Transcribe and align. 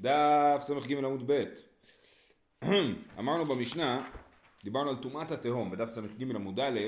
דף 0.00 0.60
ס"ג 0.60 0.92
עמוד 0.92 1.22
ב' 1.26 1.44
אמרנו 3.18 3.44
במשנה, 3.44 4.08
דיברנו 4.64 4.90
על 4.90 4.96
טומאת 4.96 5.30
התהום 5.30 5.70
בדף 5.70 5.90
ס"ג 5.90 6.34
עמוד 6.34 6.60
א', 6.60 6.78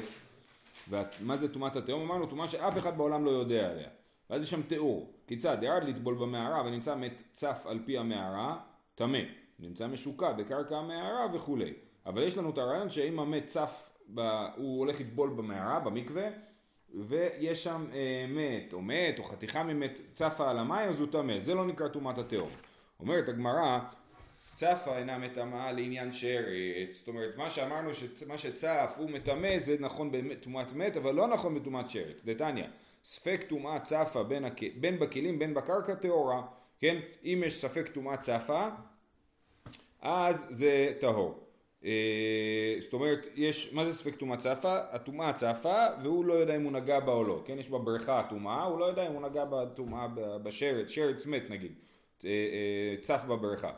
ומה 0.88 1.36
זה 1.36 1.52
טומאת 1.52 1.76
התהום? 1.76 2.02
אמרנו 2.02 2.26
טומאה 2.26 2.48
שאף 2.48 2.78
אחד 2.78 2.98
בעולם 2.98 3.24
לא 3.24 3.30
יודע 3.30 3.70
עליה. 3.70 3.88
ואז 4.30 4.42
יש 4.42 4.50
שם 4.50 4.62
תיאור. 4.62 5.12
כיצד? 5.26 5.58
ירד 5.62 5.84
לטבול 5.84 6.14
במערה 6.14 6.62
ונמצא 6.66 6.94
מת 6.94 7.22
צף 7.32 7.64
על 7.68 7.78
פי 7.84 7.98
המערה, 7.98 8.56
טמא. 8.94 9.18
נמצא 9.58 9.86
משוקע 9.86 10.32
בקרקע 10.32 10.76
המערה 10.76 11.26
וכולי. 11.34 11.72
אבל 12.06 12.22
יש 12.22 12.38
לנו 12.38 12.50
את 12.50 12.58
הרעיון 12.58 12.90
שאם 12.90 13.20
המת 13.20 13.46
צף, 13.46 13.90
ב... 14.14 14.20
הוא 14.56 14.78
הולך 14.78 15.00
לטבול 15.00 15.30
במערה, 15.30 15.80
במקווה, 15.80 16.28
ויש 16.94 17.64
שם 17.64 17.86
אה, 17.92 18.26
מת 18.28 18.72
או 18.72 18.82
מת 18.82 19.18
או 19.18 19.24
חתיכה 19.24 19.62
ממת 19.62 19.98
צפה 20.14 20.50
על 20.50 20.58
המים 20.58 20.88
אז 20.88 21.00
הוא 21.00 21.08
טמא, 21.10 21.38
זה 21.38 21.54
לא 21.54 21.66
נקרא 21.66 21.88
טומאת 21.88 22.18
התהום. 22.18 22.50
אומרת 23.02 23.28
הגמרא, 23.28 23.78
צפה 24.40 24.98
אינה 24.98 25.18
מטמאה 25.18 25.72
לעניין 25.72 26.12
שרץ, 26.12 26.98
זאת 26.98 27.08
אומרת 27.08 27.36
מה 27.36 27.50
שאמרנו 27.50 27.90
שמה 27.94 28.38
שצף 28.38 28.94
הוא 28.98 29.10
מטמא 29.10 29.58
זה 29.58 29.76
נכון 29.80 30.10
בטומאת 30.12 30.72
מת 30.72 30.96
אבל 30.96 31.14
לא 31.14 31.28
נכון 31.28 31.54
בטומאת 31.54 31.90
שרץ, 31.90 32.24
דתניא, 32.24 32.64
ספק 33.04 33.44
טומאה 33.48 33.78
צפה 33.78 34.22
בין, 34.22 34.44
הכ... 34.44 34.62
בין 34.80 34.98
בכלים 34.98 35.38
בין 35.38 35.54
בקרקע 35.54 35.94
טהורה, 35.94 36.42
כן, 36.78 37.00
אם 37.24 37.42
יש 37.46 37.60
ספק 37.60 37.88
טומאה 37.88 38.16
צפה 38.16 38.68
אז 40.02 40.46
זה 40.50 40.92
טהור. 41.00 41.38
אה, 41.84 42.76
זאת 42.80 42.92
אומרת, 42.92 43.26
יש, 43.34 43.72
מה 43.72 43.84
זה 43.84 43.92
ספק 43.92 44.16
טומאה 44.16 44.36
צפה? 44.36 44.78
הטומאה 44.90 45.32
צפה 45.32 45.86
והוא 46.02 46.24
לא 46.24 46.34
יודע 46.34 46.56
אם 46.56 46.62
הוא 46.62 46.72
נגע 46.72 47.00
בה 47.00 47.12
או 47.12 47.24
לא, 47.24 47.42
כן? 47.44 47.58
יש 47.58 47.68
בבריכה 47.68 48.22
טומאה, 48.30 48.64
הוא 48.64 48.78
לא 48.78 48.84
יודע 48.84 49.06
אם 49.06 49.12
הוא 49.12 49.22
נגע 49.22 49.44
בטומאה 49.44 50.06
בשרץ, 50.42 50.88
שרץ 50.88 51.26
מת 51.26 51.50
נגיד, 51.50 51.72
צף 53.00 53.24
בבריכה. 53.28 53.72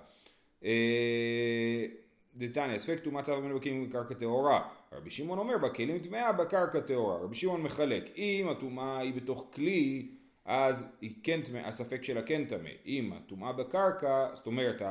דתניא, 2.36 2.78
ספק 2.78 3.00
טומאה 3.00 3.22
צפה 3.22 3.40
בין 3.40 3.54
בכלים 3.54 3.88
בקרקע 3.88 4.14
טהורה. 4.14 4.68
רבי 4.92 5.10
שמעון 5.10 5.38
אומר 5.38 5.58
בכלים 5.58 5.98
טמאה 5.98 6.32
בקרקע 6.32 6.80
טהורה. 6.80 7.16
רבי 7.16 7.36
שמעון 7.36 7.62
מחלק, 7.62 8.04
אם 8.16 8.48
הטומאה 8.50 8.98
היא 8.98 9.14
בתוך 9.14 9.50
כלי, 9.54 10.08
אז 10.44 10.96
היא 11.00 11.12
כן 11.22 11.40
טמאה, 11.42 11.68
הספק 11.68 12.04
שלה 12.04 12.22
כן 12.22 12.44
טמא. 12.44 12.70
אם 12.86 13.12
הטומאה 13.12 13.52
בקרקע, 13.52 14.28
זאת 14.34 14.46
אומרת, 14.46 14.82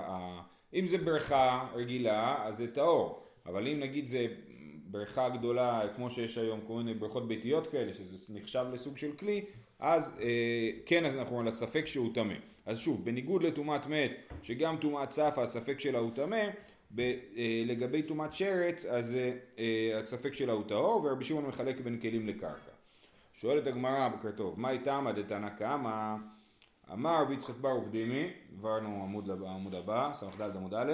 אם 0.74 0.88
זה 0.88 0.98
בריכה 0.98 1.68
רגילה, 1.74 2.46
אז 2.46 2.58
זה 2.58 2.74
טהור, 2.74 3.24
אבל 3.46 3.68
אם 3.68 3.80
נגיד 3.80 4.08
זה 4.08 4.28
בריכה 4.86 5.30
גדולה, 5.30 5.82
כמו 5.96 6.12
שיש 6.12 6.38
היום 6.38 6.62
כל 6.68 6.74
מיני 6.74 6.94
בריכות 6.94 7.28
ביתיות 7.28 7.68
כאלה, 7.68 7.94
שזה 7.94 8.34
נחשב 8.40 8.66
לסוג 8.74 8.98
של 8.98 9.12
כלי, 9.12 9.46
אז 9.84 10.20
אה, 10.22 10.70
כן, 10.86 11.06
אז 11.06 11.16
אנחנו 11.16 11.40
על 11.40 11.48
הספק 11.48 11.88
שהוא 11.88 12.14
טמא. 12.14 12.34
אז 12.66 12.80
שוב, 12.80 13.06
בניגוד 13.06 13.44
לטומאת 13.44 13.88
מת, 13.88 14.12
שגם 14.44 14.78
טומאת 14.78 15.10
צפה, 15.10 15.44
הספק 15.44 15.80
שלה 15.80 16.00
הוא 16.00 16.12
טמא, 16.16 16.44
ב, 16.92 17.00
אה, 17.00 17.64
לגבי 17.66 18.02
טומאת 18.02 18.34
שרץ, 18.34 18.86
אז 18.86 19.18
אה, 19.60 20.00
הספק 20.00 20.34
שלה 20.34 20.54
הוא 20.54 20.64
טהור, 20.68 21.04
ורבי 21.04 21.26
שמעון 21.26 21.46
מחלק 21.46 21.80
בין 21.80 22.00
כלים 22.00 22.28
לקרקע. 22.28 22.72
שואלת 23.34 23.68
הגמרא, 23.68 24.08
בוקר 24.08 24.32
טוב, 24.32 24.60
מה 24.60 24.70
איתמא 24.70 25.12
דתנא 25.12 25.50
קמא 25.50 26.16
אמר 26.94 27.22
רבי 27.22 27.34
יצחק 27.34 27.56
בר 27.56 27.70
עובדימי, 27.70 28.30
עברנו 28.58 29.04
עמוד, 29.04 29.30
עמוד 29.30 29.76
הבא, 29.76 30.12
ס"ד 30.14 30.56
עמוד 30.56 30.74
א', 30.74 30.92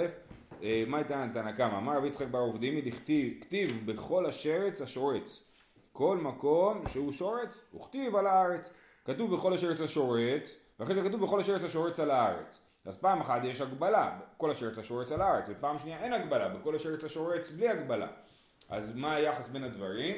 אה, 0.62 0.84
מה 0.86 0.96
הייתה 0.96 1.26
תנא 1.34 1.52
קמא? 1.52 1.78
אמר 1.78 1.96
רבי 1.96 2.08
יצחק 2.08 2.26
בר 2.26 2.38
עובדימי, 2.38 2.80
דכתיב, 2.80 3.38
כתיב 3.40 3.82
בכל 3.86 4.26
השרץ 4.26 4.82
השורץ. 4.82 5.44
כל 5.92 6.16
מקום 6.16 6.82
שהוא 6.88 7.12
שורץ, 7.12 7.64
וכתיב 7.74 8.16
על 8.16 8.26
הארץ. 8.26 8.70
כתוב 9.04 9.34
בכל 9.34 9.54
השרץ 9.54 9.80
השורץ, 9.80 10.56
ואחרי 10.78 10.94
זה 10.94 11.02
כתוב 11.02 11.22
בכל 11.22 11.40
השרץ 11.40 11.64
השורץ 11.64 12.00
על 12.00 12.10
הארץ. 12.10 12.62
אז 12.84 12.98
פעם 12.98 13.20
אחת 13.20 13.40
יש 13.44 13.60
הגבלה, 13.60 14.18
כל 14.36 14.50
השרץ 14.50 14.78
השורץ 14.78 15.12
על 15.12 15.22
הארץ, 15.22 15.44
ופעם 15.48 15.78
שנייה 15.78 16.04
אין 16.04 16.12
הגבלה, 16.12 16.48
בכל 16.48 16.76
השרץ 16.76 17.04
השורץ 17.04 17.50
בלי 17.50 17.68
הגבלה. 17.68 18.08
אז 18.68 18.96
מה 18.96 19.14
היחס 19.14 19.48
בין 19.48 19.64
הדברים? 19.64 20.16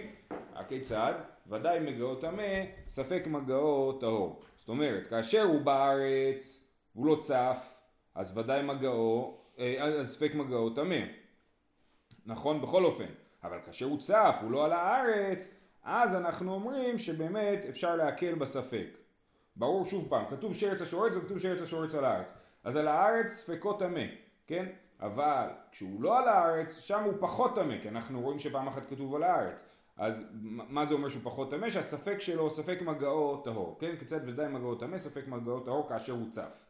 הכיצד? 0.54 1.15
ודאי 1.47 1.81
מגאו 1.81 2.15
טמא, 2.15 2.65
ספק 2.88 3.22
מגאו 3.26 3.92
טהור. 3.92 4.42
זאת 4.59 4.69
אומרת, 4.69 5.06
כאשר 5.06 5.42
הוא 5.42 5.60
בארץ, 5.60 6.69
הוא 6.92 7.06
לא 7.06 7.19
צף, 7.21 7.81
אז 8.15 8.38
ודאי 8.38 8.62
מגאו, 8.62 9.38
אה, 9.59 9.84
אז 9.84 10.15
ספק 10.16 10.34
מגאו 10.34 10.71
טמא. 10.71 11.00
נכון? 12.26 12.62
בכל 12.62 12.84
אופן. 12.84 13.06
אבל 13.44 13.59
כאשר 13.66 13.87
הוא 13.87 13.98
צף, 13.98 14.37
הוא 14.42 14.50
לא 14.50 14.65
על 14.65 14.72
הארץ, 14.72 15.54
אז 15.84 16.15
אנחנו 16.15 16.53
אומרים 16.53 16.98
שבאמת 16.98 17.65
אפשר 17.69 17.97
להקל 17.97 18.34
בספק. 18.34 18.87
ברור 19.56 19.84
שוב 19.84 20.06
פעם, 20.10 20.25
כתוב 20.31 20.54
שרץ 20.54 20.82
השורץ 20.82 21.12
וכתוב 21.16 21.38
שרץ 21.38 21.62
השורץ 21.62 21.94
על 21.94 22.04
הארץ. 22.04 22.32
אז 22.65 22.76
על 22.76 22.88
הארץ 22.88 23.32
ספקו 23.32 23.72
טמא, 23.72 24.04
כן? 24.47 24.66
אבל 25.00 25.47
כשהוא 25.72 26.03
לא 26.03 26.19
על 26.19 26.28
הארץ, 26.28 26.78
שם 26.78 27.03
הוא 27.04 27.15
פחות 27.21 27.54
טמא, 27.54 27.78
כי 27.82 27.88
אנחנו 27.88 28.21
רואים 28.21 28.38
שפעם 28.38 28.69
אחת 28.69 28.87
כתוב 28.87 29.15
על 29.15 29.22
הארץ. 29.22 29.65
אז 29.97 30.26
מה 30.44 30.84
זה 30.84 30.94
אומר 30.94 31.09
שהוא 31.09 31.22
פחות 31.25 31.50
טמא? 31.50 31.71
שהספק 31.71 32.21
שלו 32.21 32.50
ספק 32.50 32.78
מגעו 32.82 33.37
טהור, 33.44 33.76
כן? 33.81 33.97
כיצד 33.98 34.28
ודאי 34.28 34.48
מגעו 34.48 34.75
טמא, 34.75 34.98
ספק 34.98 35.28
מגעו 35.28 35.60
טהור 35.60 35.88
כאשר 35.88 36.12
הוא 36.12 36.31
צף. 36.31 36.65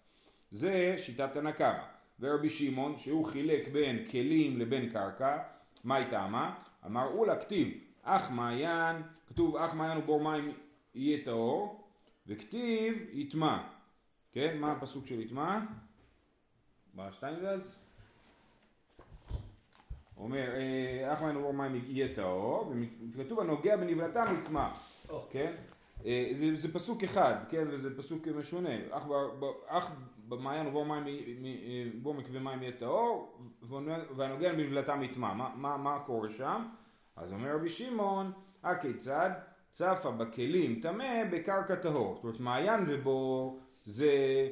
זה 0.51 0.95
שיטת 0.99 1.37
הנקמה. 1.37 1.84
ורבי 2.21 2.51
שמעון, 2.51 2.99
שהוא 2.99 3.25
חילק 3.25 3.69
בין 3.69 4.05
כלים 4.11 4.59
לבין 4.59 4.91
קרקע, 4.91 5.39
מה 5.84 5.97
היא 5.97 6.06
טעמה? 6.11 6.55
אמר 6.87 7.06
אולה 7.15 7.37
כתיב, 7.37 7.69
אך 8.03 8.31
מעיין, 8.31 9.03
כתוב 9.27 9.57
אך 9.57 9.75
מעיין 9.75 9.99
ובור 9.99 10.21
מים 10.21 10.53
יהיה 10.95 11.25
טהור, 11.25 11.89
וכתיב 12.27 12.99
יטמע. 13.13 13.59
כן? 14.33 14.59
מה 14.61 14.73
הפסוק 14.73 15.07
של 15.07 15.21
יטמע? 15.21 15.61
בשטיינזלץ? 16.95 17.85
אומר, 20.17 20.51
אה, 20.55 21.13
אחמן 21.13 21.37
ובור 21.37 21.53
מים 21.55 21.83
יהיה 21.87 22.15
טהור, 22.15 22.73
וכתוב 23.13 23.41
הנוגע 23.41 23.77
בנבלתם 23.77 24.34
יטמע, 24.41 24.69
כן? 25.31 25.53
אה, 26.05 26.31
זה, 26.37 26.57
זה 26.57 26.75
פסוק 26.75 27.05
אחד, 27.05 27.34
כן? 27.49 27.65
וזה 27.71 27.97
פסוק 27.97 28.29
משונה. 28.29 28.71
אך, 28.91 29.03
אך 29.67 29.91
במעיין 30.29 30.67
ובור 30.67 30.87
מים, 30.87 31.05
בור 32.03 32.15
מקווה 32.15 32.41
מים 32.41 32.63
יהיה 32.63 32.73
טהור, 32.73 33.39
והנוגע 34.17 34.53
בנבלתם 34.53 35.03
יטמע. 35.03 35.34
מה, 35.34 35.53
מה, 35.57 35.77
מה 35.77 35.99
קורה 36.07 36.31
שם? 36.31 36.63
אז 37.17 37.33
אומר 37.33 37.55
רבי 37.55 37.69
שמעון, 37.69 38.33
הכיצד? 38.62 39.31
צפה 39.73 40.11
בכלים 40.11 40.81
טמא 40.83 41.25
בקרקע 41.31 41.75
טהור. 41.75 42.15
זאת 42.15 42.25
אומרת, 42.25 42.41
מעיין 42.41 42.84
ובור 42.89 43.61
זה 43.84 44.49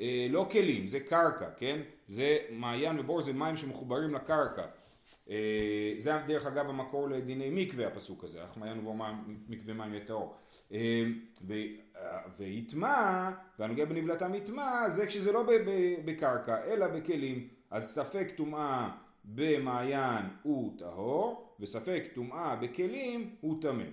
אה, 0.00 0.26
לא 0.30 0.48
כלים, 0.50 0.86
זה 0.86 1.00
קרקע, 1.00 1.50
כן? 1.56 1.80
זה 2.08 2.38
מעיין 2.50 2.98
ובור 2.98 3.22
זה 3.22 3.32
מים 3.32 3.56
שמחוברים 3.56 4.14
לקרקע. 4.14 4.66
אה, 5.30 5.94
זה 5.98 6.12
דרך 6.26 6.46
אגב 6.46 6.68
המקור 6.68 7.08
לדיני 7.08 7.50
מקווה 7.50 7.86
הפסוק 7.86 8.24
הזה, 8.24 8.44
אך 8.44 8.56
מעיין 8.56 8.78
ובוא 8.78 8.94
מקווה 9.48 9.74
מים 9.74 9.94
יטהור. 9.94 10.34
אה, 10.72 11.02
ויטמע, 12.36 13.30
והנוגע 13.58 13.84
בנבלתם 13.84 14.34
יטמע, 14.34 14.88
זה 14.88 15.06
כשזה 15.06 15.32
לא 15.32 15.44
בקרקע, 16.04 16.64
אלא 16.64 16.86
בכלים. 16.86 17.48
אז 17.70 17.94
ספק 17.94 18.28
טומאה 18.36 18.90
במעיין 19.24 20.26
הוא 20.42 20.78
טהור, 20.78 21.56
וספק 21.60 22.04
טומאה 22.14 22.56
בכלים 22.56 23.36
הוא 23.40 23.62
טמא. 23.62 23.84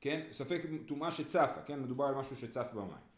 כן? 0.00 0.20
ספק 0.32 0.62
טומאה 0.86 1.10
שצפה, 1.10 1.62
כן? 1.66 1.80
מדובר 1.82 2.04
על 2.04 2.14
משהו 2.14 2.36
שצף 2.36 2.72
במים. 2.72 3.12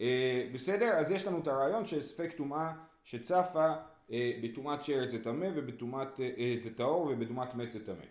אה, 0.00 0.48
בסדר? 0.54 0.92
אז 0.94 1.10
יש 1.10 1.26
לנו 1.26 1.38
את 1.38 1.48
הרעיון 1.48 1.86
שספק 1.86 2.32
טומאה 2.36 2.72
שצפה 3.04 3.72
אה, 4.12 4.32
בטומאת 4.42 4.84
שרץ 4.84 5.10
זה 5.10 5.24
טמא 5.24 5.48
ובטומאת 5.54 6.20
אה, 6.20 6.30
אה, 6.38 6.56
טהור 6.76 7.06
ובטומאת 7.10 7.54
מת 7.54 7.72
זה 7.72 7.86
טמא. 7.86 8.04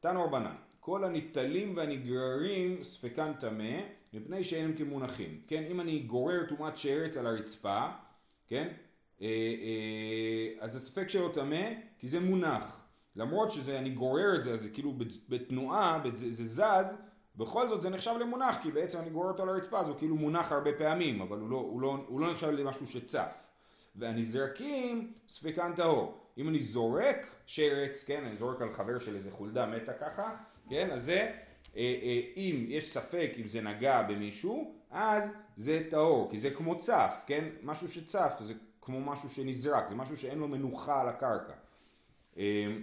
תנו 0.00 0.24
רבנן, 0.24 0.54
כל 0.80 1.04
הניטלים 1.04 1.76
והנגררים 1.76 2.84
ספקן 2.84 3.32
טמא 3.40 3.80
מפני 4.12 4.44
שאין 4.44 4.76
כמונחים. 4.76 5.40
כן, 5.46 5.64
אם 5.70 5.80
אני 5.80 5.98
גורר 5.98 6.46
טומאת 6.48 6.76
שרץ 6.76 7.16
על 7.16 7.26
הרצפה, 7.26 7.88
כן, 8.46 8.68
אז 10.60 10.76
הספק 10.76 11.08
שלו 11.08 11.28
טמא 11.28 11.70
כי 11.98 12.08
זה 12.08 12.20
מונח. 12.20 12.78
למרות 13.16 13.50
שאני 13.50 13.90
גורר 13.90 14.36
את 14.36 14.42
זה, 14.42 14.52
אז 14.52 14.60
זה 14.60 14.70
כאילו 14.70 14.92
בתנועה, 15.28 16.00
זה, 16.14 16.32
זה 16.32 16.44
זז, 16.44 16.96
בכל 17.36 17.68
זאת 17.68 17.82
זה 17.82 17.90
נחשב 17.90 18.14
למונח, 18.20 18.56
כי 18.62 18.70
בעצם 18.70 18.98
אני 18.98 19.10
גורר 19.10 19.28
אותו 19.28 19.42
על 19.42 19.48
הרצפה, 19.48 19.80
אז 19.80 19.88
הוא 19.88 19.98
כאילו 19.98 20.16
מונח 20.16 20.52
הרבה 20.52 20.70
פעמים, 20.78 21.20
אבל 21.20 21.38
הוא 21.38 21.50
לא, 21.50 21.56
הוא 21.56 21.80
לא, 21.80 21.96
הוא 22.06 22.20
לא 22.20 22.32
נחשב 22.32 22.48
למשהו 22.48 22.86
שצף. 22.86 23.52
והנזרקים 23.96 25.12
ספקן 25.28 25.72
טהור. 25.76 26.18
אם 26.38 26.48
אני 26.48 26.60
זורק 26.60 27.26
שרץ, 27.46 28.04
כן, 28.04 28.24
אני 28.24 28.36
זורק 28.36 28.62
על 28.62 28.72
חבר 28.72 28.98
של 28.98 29.16
איזה 29.16 29.30
חולדה 29.30 29.66
מתה 29.66 29.92
ככה, 29.92 30.36
כן, 30.70 30.90
אז 30.90 31.04
זה, 31.04 31.32
אה, 31.76 31.98
אה, 32.02 32.20
אם 32.36 32.64
יש 32.68 32.92
ספק 32.92 33.30
אם 33.40 33.48
זה 33.48 33.60
נגע 33.60 34.02
במישהו, 34.02 34.74
אז 34.90 35.36
זה 35.56 35.82
טהור, 35.90 36.30
כי 36.30 36.38
זה 36.38 36.50
כמו 36.50 36.78
צף, 36.78 37.24
כן, 37.26 37.44
משהו 37.62 37.88
שצף, 37.88 38.34
זה 38.40 38.54
כמו 38.82 39.00
משהו 39.00 39.28
שנזרק, 39.30 39.88
זה 39.88 39.94
משהו 39.94 40.16
שאין 40.16 40.38
לו 40.38 40.48
מנוחה 40.48 41.00
על 41.00 41.08
הקרקע. 41.08 41.52
אה, 42.36 42.76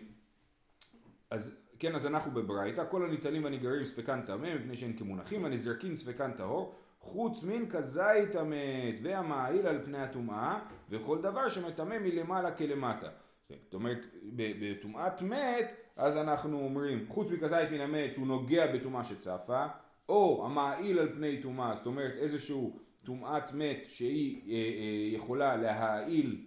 אז 1.29 1.61
כן, 1.79 1.95
אז 1.95 2.05
אנחנו 2.05 2.31
בברייתא, 2.31 2.83
כל 2.89 3.05
הניטלים 3.05 3.43
והניגרים 3.43 3.85
ספקן 3.85 4.21
טמא, 4.21 4.55
מפני 4.55 4.75
שהם 4.75 4.93
כמונחים, 4.93 5.45
הנזרקים 5.45 5.95
ספקן 5.95 6.31
טהור, 6.31 6.75
חוץ 6.99 7.43
מן 7.43 7.69
כזית 7.69 8.35
המת 8.35 8.95
והמעיל 9.03 9.67
על 9.67 9.85
פני 9.85 9.97
הטומאה 9.97 10.59
וכל 10.89 11.21
דבר 11.21 11.49
שמטמא 11.49 11.99
מלמעלה 11.99 12.51
כלמטה. 12.51 13.09
זאת 13.49 13.73
אומרת, 13.73 14.05
בטומאת 14.35 15.21
מת, 15.21 15.65
אז 15.95 16.17
אנחנו 16.17 16.59
אומרים, 16.59 17.05
חוץ 17.09 17.31
מכזית 17.31 17.71
מן 17.71 17.81
המת 17.81 18.15
שהוא 18.15 18.27
נוגע 18.27 18.75
בטומאה 18.75 19.03
שצפה, 19.03 19.65
או 20.09 20.45
המעיל 20.45 20.99
על 20.99 21.13
פני 21.13 21.41
טומאה, 21.41 21.75
זאת 21.75 21.85
אומרת 21.85 22.13
איזשהו 22.13 22.79
טומאת 23.03 23.53
מת 23.53 23.85
שהיא 23.89 24.51
אה, 24.51 24.55
אה, 24.55 25.17
יכולה 25.17 25.57
להעיל, 25.57 26.45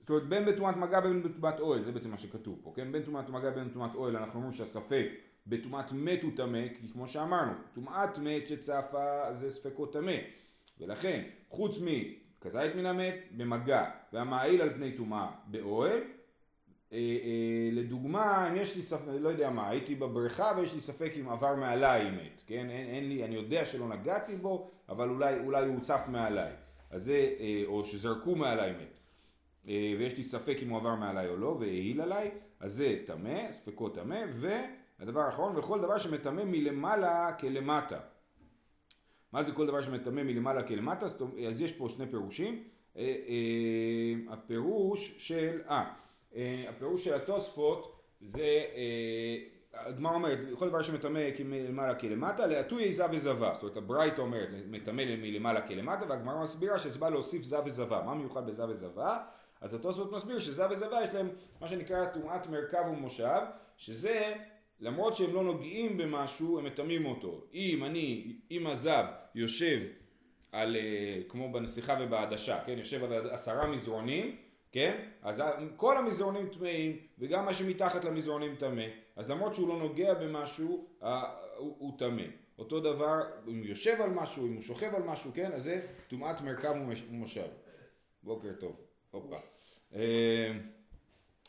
זאת 0.00 0.10
אומרת 0.10 0.28
בין 0.28 0.44
בטומאת 0.46 0.76
מגע 0.76 1.00
בין 1.00 1.22
בטומאת 1.22 1.60
אוהל, 1.60 1.84
זה 1.84 1.92
בעצם 1.92 2.10
מה 2.10 2.18
שכתוב 2.18 2.60
פה, 2.62 2.72
כן? 2.76 2.92
בין 2.92 3.02
טומאת 3.02 3.28
מגע 3.28 3.50
בין 3.50 3.68
בטומאת 3.68 3.94
אוהל 3.94 4.16
אנחנו 4.16 4.38
אומרים 4.38 4.54
שהספק 4.54 5.08
בטומאת 5.46 5.92
מת 5.92 6.22
הוא 6.22 6.32
טמא, 6.36 6.68
כי 6.68 6.88
כמו 6.92 7.08
שאמרנו, 7.08 7.52
טומאת 7.72 8.18
מת 8.18 8.48
שצפה 8.48 9.34
זה 9.34 9.50
ספקו 9.50 9.86
טמא, 9.86 10.16
ולכן 10.80 11.22
חוץ 11.48 11.78
מכזית 11.78 12.74
מן 12.74 12.86
המת 12.86 13.14
במגע 13.36 13.90
והמעיל 14.12 14.62
על 14.62 14.74
פני 14.74 14.92
טומאה 14.92 15.30
באוהל 15.46 16.02
לדוגמה, 17.72 18.48
אם 18.48 18.56
יש 18.56 18.76
לי 18.76 18.82
ספק, 18.82 19.08
לא 19.20 19.28
יודע 19.28 19.50
מה, 19.50 19.68
הייתי 19.68 19.94
בבריכה 19.94 20.52
ויש 20.56 20.74
לי 20.74 20.80
ספק 20.80 21.12
אם 21.20 21.28
עבר 21.28 21.54
מעליי 21.54 22.10
מת, 22.10 22.42
כן? 22.46 22.70
אין, 22.70 22.88
אין 22.88 23.08
לי, 23.08 23.24
אני 23.24 23.34
יודע 23.34 23.64
שלא 23.64 23.88
נגעתי 23.88 24.36
בו, 24.36 24.70
אבל 24.88 25.08
אולי, 25.08 25.40
אולי 25.40 25.66
הוא 25.66 25.80
צף 25.80 26.02
מעליי. 26.08 26.52
אז 26.90 27.04
זה, 27.04 27.34
אה, 27.40 27.62
או 27.66 27.84
שזרקו 27.84 28.36
מעליי 28.36 28.72
מת. 28.72 28.98
ויש 29.98 30.16
לי 30.16 30.22
ספק 30.22 30.58
אם 30.62 30.68
הוא 30.68 30.78
עבר 30.78 30.94
מעליי 30.94 31.28
או 31.28 31.36
לא, 31.36 31.56
והעיל 31.60 32.00
עליי, 32.00 32.30
אז 32.60 32.72
זה 32.72 32.98
טמא, 33.06 33.52
ספקו 33.52 33.88
טמא, 33.88 34.20
והדבר 34.30 35.20
האחרון, 35.20 35.56
וכל 35.56 35.80
דבר 35.80 35.98
שמטמא 35.98 36.44
מלמעלה 36.44 37.32
כלמטה. 37.32 37.98
מה 39.32 39.42
זה 39.42 39.52
כל 39.52 39.66
דבר 39.66 39.82
שמטמא 39.82 40.22
מלמעלה 40.22 40.62
כלמטה? 40.62 41.06
אז 41.48 41.60
יש 41.60 41.72
פה 41.72 41.88
שני 41.88 42.06
פירושים. 42.06 42.64
הפירוש 44.28 45.14
של, 45.18 45.60
אה, 45.68 45.76
אה, 45.76 45.84
הפירוש 46.68 47.04
של 47.04 47.14
התוספות 47.14 47.98
זה, 48.20 48.64
אה, 48.74 49.36
הגמרא 49.74 50.14
אומרת, 50.14 50.38
כל 50.58 50.68
דבר 50.68 50.82
שמטמא 50.82 51.20
מלמעלה 51.44 51.94
כלמטה, 51.94 52.46
להטוי 52.46 52.92
זב 52.92 53.08
וזבה. 53.12 53.50
זאת 53.54 53.62
אומרת 53.62 53.76
הברייתא 53.76 54.20
אומרת 54.20 54.48
מטמא 54.66 55.02
מלמעלה 55.06 55.68
כלמטה, 55.68 56.06
והגמרא 56.08 56.42
מסבירה 56.42 56.78
שזה 56.78 56.98
בא 56.98 57.08
להוסיף 57.08 57.42
זב 57.42 57.62
וזבה. 57.66 58.02
מה 58.06 58.14
מיוחד 58.14 58.46
בזב 58.46 58.66
וזבה? 58.68 59.18
אז 59.60 59.74
התוספות 59.74 60.12
מסביר 60.12 60.38
שזב 60.38 60.68
וזבה 60.72 61.00
יש 61.04 61.14
להם 61.14 61.28
מה 61.60 61.68
שנקרא 61.68 62.06
טומאת 62.06 62.46
מרכב 62.46 62.82
ומושב, 62.90 63.40
שזה 63.76 64.34
למרות 64.80 65.16
שהם 65.16 65.34
לא 65.34 65.44
נוגעים 65.44 65.96
במשהו, 65.96 66.58
הם 66.58 66.64
מטמאים 66.64 67.06
אותו. 67.06 67.44
אם 67.54 67.84
אני, 67.84 68.36
אם 68.50 68.66
הזב 68.66 69.04
יושב 69.34 69.80
על, 70.52 70.76
אה, 70.76 71.20
כמו 71.28 71.52
בנסיכה 71.52 71.96
ובעדשה, 72.00 72.58
כן, 72.66 72.78
יושב 72.78 73.04
על 73.04 73.30
עשרה 73.30 73.66
מזרונים, 73.66 74.36
כן? 74.72 75.08
אז 75.22 75.42
כל 75.76 75.98
המזרונים 75.98 76.48
טמאים 76.48 76.96
וגם 77.18 77.44
מה 77.44 77.54
שמתחת 77.54 78.04
למזרונים 78.04 78.54
טמא. 78.56 78.84
אז 79.16 79.30
למרות 79.30 79.54
שהוא 79.54 79.68
לא 79.68 79.78
נוגע 79.78 80.14
במשהו, 80.14 80.86
הוא 81.56 81.98
טמא. 81.98 82.22
אותו 82.58 82.80
דבר, 82.80 83.20
אם 83.48 83.58
הוא 83.58 83.66
יושב 83.66 84.00
על 84.00 84.10
משהו, 84.10 84.46
אם 84.46 84.54
הוא 84.54 84.62
שוכב 84.62 84.94
על 84.94 85.02
משהו, 85.02 85.30
כן? 85.34 85.52
אז 85.52 85.62
זה 85.62 85.80
טומאת 86.08 86.40
מרכב 86.40 86.74
ומושב. 87.10 87.46
בוקר 88.22 88.52
טוב. 88.60 88.76
הופה. 89.10 89.36
אה, 89.94 90.52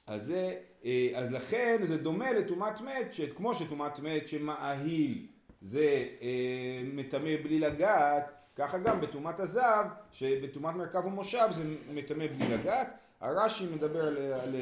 אז, 0.08 0.26
זה, 0.26 0.56
אה, 0.86 1.12
אז 1.16 1.32
לכן 1.32 1.78
זה 1.84 1.98
דומה 1.98 2.32
לטומאת 2.32 2.82
מת, 2.82 3.14
שכמו 3.14 3.54
שטומאת 3.54 4.00
מת 4.00 4.28
שמאהיל 4.28 5.28
זה 5.62 6.08
אה, 6.22 6.82
מטמא 6.84 7.36
בלי 7.44 7.60
לגעת, 7.60 8.32
ככה 8.56 8.78
גם 8.78 9.02
בטומאת 9.02 9.40
הזב, 9.40 9.86
שבטומאת 10.12 10.76
מרכב 10.76 11.06
ומושב 11.06 11.48
זה 11.52 11.64
מטמא 11.94 12.28
בלי 12.28 12.58
לגעת. 12.58 12.88
הרש"י 13.20 13.76
מדבר 13.76 14.08
על, 14.08 14.18
על 14.18 14.56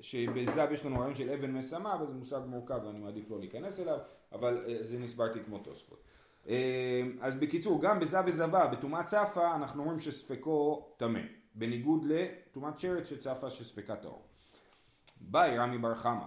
שבזב 0.00 0.68
יש 0.72 0.84
לנו 0.84 0.98
רעיון 0.98 1.14
של 1.14 1.30
אבן 1.30 1.56
אבל 1.82 2.06
זה 2.06 2.14
מושג 2.14 2.40
מורכב 2.46 2.80
ואני 2.86 2.98
מעדיף 2.98 3.30
לא 3.30 3.38
להיכנס 3.38 3.80
אליו, 3.80 3.98
אבל 4.32 4.64
אה, 4.68 4.78
זה 4.80 4.98
נסברתי 4.98 5.38
כמו 5.44 5.58
תוספות. 5.58 6.02
אה, 6.48 7.02
אז 7.20 7.34
בקיצור, 7.34 7.82
גם 7.82 8.00
בזב 8.00 8.22
וזבה, 8.26 8.66
בטומאת 8.66 9.06
צפה, 9.06 9.54
אנחנו 9.56 9.82
אומרים 9.82 9.98
שספקו 9.98 10.88
טמא, 10.96 11.20
בניגוד 11.54 12.04
לטומאת 12.04 12.80
שרץ 12.80 13.08
שצפה 13.08 13.50
שספקה 13.50 13.96
טהור. 13.96 14.26
באי 15.20 15.58
רמי 15.58 15.78
בר 15.78 15.94
חמא, 15.94 16.26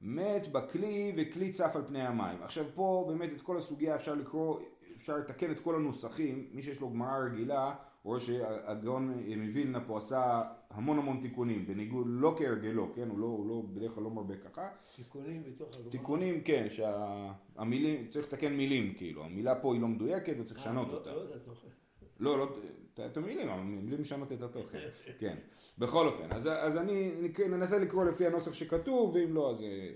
מת 0.00 0.52
בכלי 0.52 1.12
וכלי 1.16 1.52
צף 1.52 1.76
על 1.76 1.82
פני 1.86 2.02
המים. 2.02 2.42
עכשיו 2.42 2.64
פה 2.74 3.04
באמת 3.08 3.30
את 3.36 3.40
כל 3.40 3.56
הסוגיה 3.56 3.94
אפשר 3.94 4.14
לקרוא, 4.14 4.60
אפשר 4.96 5.16
לתקן 5.16 5.50
את 5.50 5.60
כל 5.60 5.74
הנוסחים, 5.74 6.48
מי 6.52 6.62
שיש 6.62 6.80
לו 6.80 6.90
גמרא 6.90 7.18
רגילה 7.18 7.74
רואה 8.04 8.20
שהגאון 8.20 9.22
מווילנה 9.36 9.80
פה 9.80 9.98
עשה 9.98 10.42
המון 10.70 10.98
המון 10.98 11.20
תיקונים, 11.22 11.66
בניגוד, 11.66 12.06
לא 12.08 12.34
כהרגלו, 12.38 12.92
כן, 12.94 13.08
הוא 13.08 13.18
לא, 13.18 13.26
הוא 13.26 13.48
לא, 13.48 13.62
בדרך 13.74 13.92
כלל 13.92 14.04
לא 14.04 14.10
מרבה 14.10 14.34
ככה. 14.36 14.68
תיקונים 14.96 15.42
בתוך 15.42 15.74
הגמרא? 15.74 15.90
תיקונים, 15.90 16.40
כן, 16.40 16.66
שהמילים, 16.70 18.08
צריך 18.08 18.26
לתקן 18.26 18.52
מילים, 18.52 18.94
כאילו, 18.94 19.24
המילה 19.24 19.54
פה 19.54 19.74
היא 19.74 19.82
לא 19.82 19.88
מדויקת 19.88 20.34
וצריך 20.40 20.60
לשנות 20.60 20.88
לא, 20.88 20.94
אותה. 20.94 21.12
לא, 21.12 21.24
לא. 21.24 22.36
לא, 22.38 22.48
את 23.06 23.16
המילים, 23.16 23.48
המילים 23.48 24.00
משנות 24.00 24.32
את 24.32 24.42
התוכן, 24.42 24.78
כן. 25.18 25.36
בכל 25.78 26.06
אופן, 26.06 26.32
אז, 26.32 26.46
אז 26.46 26.76
אני 26.76 27.12
ננסה 27.50 27.78
לקרוא 27.78 28.04
לפי 28.04 28.26
הנוסח 28.26 28.52
שכתוב, 28.54 29.14
ואם 29.14 29.34
לא, 29.34 29.50
אז 29.50 29.62
אה, 29.62 29.90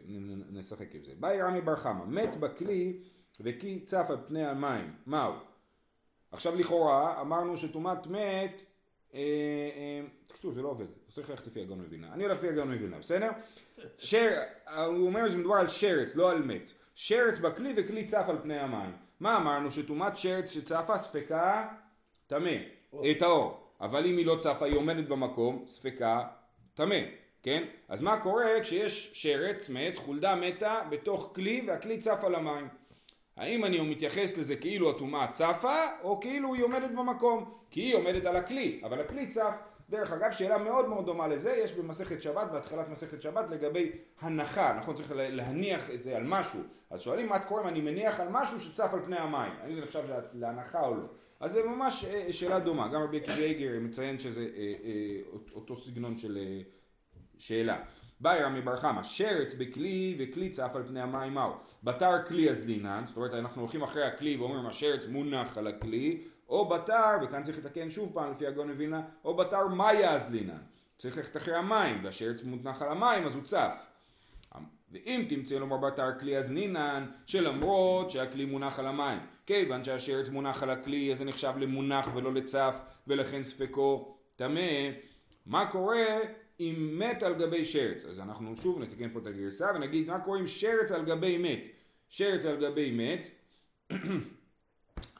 נשחק 0.50 0.94
עם 0.94 1.04
זה. 1.04 1.12
באי 1.20 1.42
רמי 1.42 1.60
בר 1.60 1.76
חמא, 1.76 2.04
מת 2.04 2.36
בכלי 2.36 3.00
וכי 3.40 3.80
צף 3.84 4.06
על 4.08 4.16
פני 4.26 4.46
המים, 4.46 4.92
מהו? 5.06 5.32
עכשיו 6.34 6.56
לכאורה 6.56 7.20
אמרנו 7.20 7.56
שטומאת 7.56 8.06
מת, 8.06 8.62
תקצור 10.26 10.50
אה, 10.50 10.54
זה 10.54 10.62
לא 10.62 10.68
עובד, 10.68 10.86
צריך 11.14 11.30
ללכת 11.30 11.46
לפי 11.46 11.60
הגאון 11.60 11.80
מבינה, 11.80 12.12
אני 12.12 12.24
הולך 12.24 12.38
לפי 12.38 12.48
הגאון 12.48 12.70
מבינה, 12.70 12.98
בסדר? 12.98 13.30
שר, 13.98 14.42
הוא 14.86 15.06
אומר 15.06 15.28
שמדובר 15.28 15.54
על 15.54 15.68
שרץ, 15.68 16.16
לא 16.16 16.30
על 16.30 16.42
מת, 16.42 16.72
שרץ 16.94 17.38
בכלי 17.38 17.72
וכלי 17.76 18.04
צף 18.04 18.24
על 18.28 18.36
פני 18.42 18.58
המים, 18.58 18.92
מה 19.20 19.36
אמרנו? 19.36 19.72
שטומאת 19.72 20.16
שרץ 20.16 20.50
שצפה 20.50 20.98
ספקה 20.98 21.68
טמא, 22.26 22.56
טהור, 23.18 23.60
אבל 23.80 24.06
אם 24.06 24.16
היא 24.16 24.26
לא 24.26 24.36
צפה 24.40 24.66
היא 24.66 24.76
עומדת 24.76 25.08
במקום, 25.08 25.64
ספקה 25.66 26.26
טמא, 26.74 27.00
כן? 27.42 27.64
אז 27.88 28.00
מה 28.00 28.20
קורה 28.20 28.50
כשיש 28.62 29.10
שרץ 29.14 29.70
מת, 29.70 29.98
חולדה 29.98 30.34
מתה 30.34 30.80
בתוך 30.90 31.32
כלי 31.34 31.64
והכלי 31.66 31.98
צף 31.98 32.24
על 32.24 32.34
המים 32.34 32.68
האם 33.36 33.64
אני 33.64 33.80
מתייחס 33.80 34.38
לזה 34.38 34.56
כאילו 34.56 34.90
הטומאה 34.90 35.32
צפה, 35.32 35.78
או 36.02 36.20
כאילו 36.20 36.54
היא 36.54 36.64
עומדת 36.64 36.90
במקום? 36.90 37.50
כי 37.70 37.80
היא 37.80 37.94
עומדת 37.94 38.26
על 38.26 38.36
הכלי, 38.36 38.80
אבל 38.84 39.00
הכלי 39.00 39.26
צף. 39.26 39.62
דרך 39.90 40.12
אגב, 40.12 40.30
שאלה 40.30 40.58
מאוד 40.58 40.88
מאוד 40.88 41.06
דומה 41.06 41.28
לזה, 41.28 41.50
יש 41.64 41.72
במסכת 41.72 42.22
שבת, 42.22 42.50
בהתחלת 42.52 42.88
מסכת 42.88 43.22
שבת, 43.22 43.50
לגבי 43.50 43.90
הנחה, 44.20 44.76
נכון? 44.78 44.94
צריך 44.94 45.12
להניח 45.14 45.90
את 45.90 46.02
זה 46.02 46.16
על 46.16 46.22
משהו. 46.26 46.60
אז 46.90 47.00
שואלים 47.00 47.28
מה 47.28 47.38
קורה 47.38 47.62
אם 47.62 47.68
אני 47.68 47.80
מניח 47.80 48.20
על 48.20 48.28
משהו 48.30 48.60
שצף 48.60 48.90
על 48.94 49.00
פני 49.04 49.16
המים, 49.16 49.52
האם 49.62 49.74
זה 49.74 49.80
נחשב 49.80 50.02
להנחה 50.32 50.86
או 50.86 50.94
לא. 50.94 51.04
אז 51.40 51.52
זה 51.52 51.62
ממש 51.66 52.04
אה, 52.04 52.32
שאלה 52.32 52.60
דומה, 52.60 52.88
גם 52.88 53.02
רבי 53.02 53.20
קרייגר 53.20 53.80
מציין 53.80 54.18
שזה 54.18 54.40
אה, 54.56 54.74
אה, 54.84 55.20
אותו 55.54 55.76
סגנון 55.76 56.18
של 56.18 56.38
שאלה. 57.38 57.82
באי 58.24 58.42
רמי 58.42 58.60
בר 58.60 58.76
חמא, 58.76 59.02
שרץ 59.02 59.54
בכלי 59.54 60.16
וכלי 60.18 60.48
צף 60.48 60.70
על 60.74 60.82
פני 60.86 61.00
המים 61.00 61.34
מהו? 61.34 61.52
בתר 61.82 62.24
כלי 62.26 62.50
אזלינן, 62.50 63.02
זאת 63.06 63.16
אומרת 63.16 63.34
אנחנו 63.34 63.62
הולכים 63.62 63.82
אחרי 63.82 64.04
הכלי 64.04 64.36
ואומרים 64.36 64.66
השרץ 64.66 65.06
מונח 65.06 65.58
על 65.58 65.66
הכלי, 65.66 66.22
או 66.48 66.68
בתר, 66.68 67.10
וכאן 67.22 67.42
צריך 67.42 67.58
לתקן 67.58 67.90
שוב 67.90 68.10
פעם 68.14 68.32
לפי 68.32 68.46
הגאון 68.46 68.68
מבינה, 68.68 69.00
או 69.24 69.36
בתר 69.36 69.68
מאיה 69.68 70.12
אזלינן, 70.12 70.58
צריך 70.98 71.16
ללכת 71.16 71.36
אחרי 71.36 71.54
המים, 71.54 72.04
והשרץ 72.04 72.42
מונח 72.42 72.82
על 72.82 72.88
המים 72.88 73.26
אז 73.26 73.34
הוא 73.34 73.42
צף. 73.42 73.86
ואם 74.92 75.24
תמצא 75.28 75.54
לומר 75.54 75.76
בתר 75.76 76.18
כלי 76.20 76.36
אזלינן, 76.36 77.06
שלמרות 77.26 78.10
שהכלי 78.10 78.44
מונח 78.44 78.78
על 78.78 78.86
המים, 78.86 79.18
כיוון 79.46 79.84
שהשרץ 79.84 80.28
מונח 80.28 80.62
על 80.62 80.70
הכלי 80.70 81.12
אז 81.12 81.18
זה 81.18 81.24
נחשב 81.24 81.52
למונח 81.58 82.08
ולא 82.14 82.34
לצף, 82.34 82.76
ולכן 83.06 83.42
ספקו 83.42 84.16
טמא, 84.36 84.60
מה 85.46 85.66
קורה 85.66 86.06
עם 86.58 86.98
מת 86.98 87.22
על 87.22 87.34
גבי 87.34 87.64
שרץ. 87.64 88.04
אז 88.04 88.20
אנחנו 88.20 88.56
שוב 88.56 88.78
נתקן 88.82 89.08
פה 89.12 89.18
את 89.18 89.26
הגרסה 89.26 89.70
ונגיד 89.74 90.08
מה 90.08 90.20
קורה 90.20 90.38
עם 90.38 90.46
שרץ 90.46 90.92
על 90.92 91.04
גבי 91.04 91.38
מת. 91.38 91.68
שרץ 92.08 92.46
על 92.46 92.56
גבי 92.56 92.90
מת, 92.90 93.28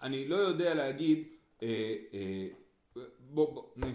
אני 0.03 0.29
לא 0.29 0.37
יודע 0.37 0.75
להגיד, 0.75 1.25
אה, 1.63 1.95
אה, 2.15 2.47
בוא, 3.21 3.55
בוא, 3.55 3.89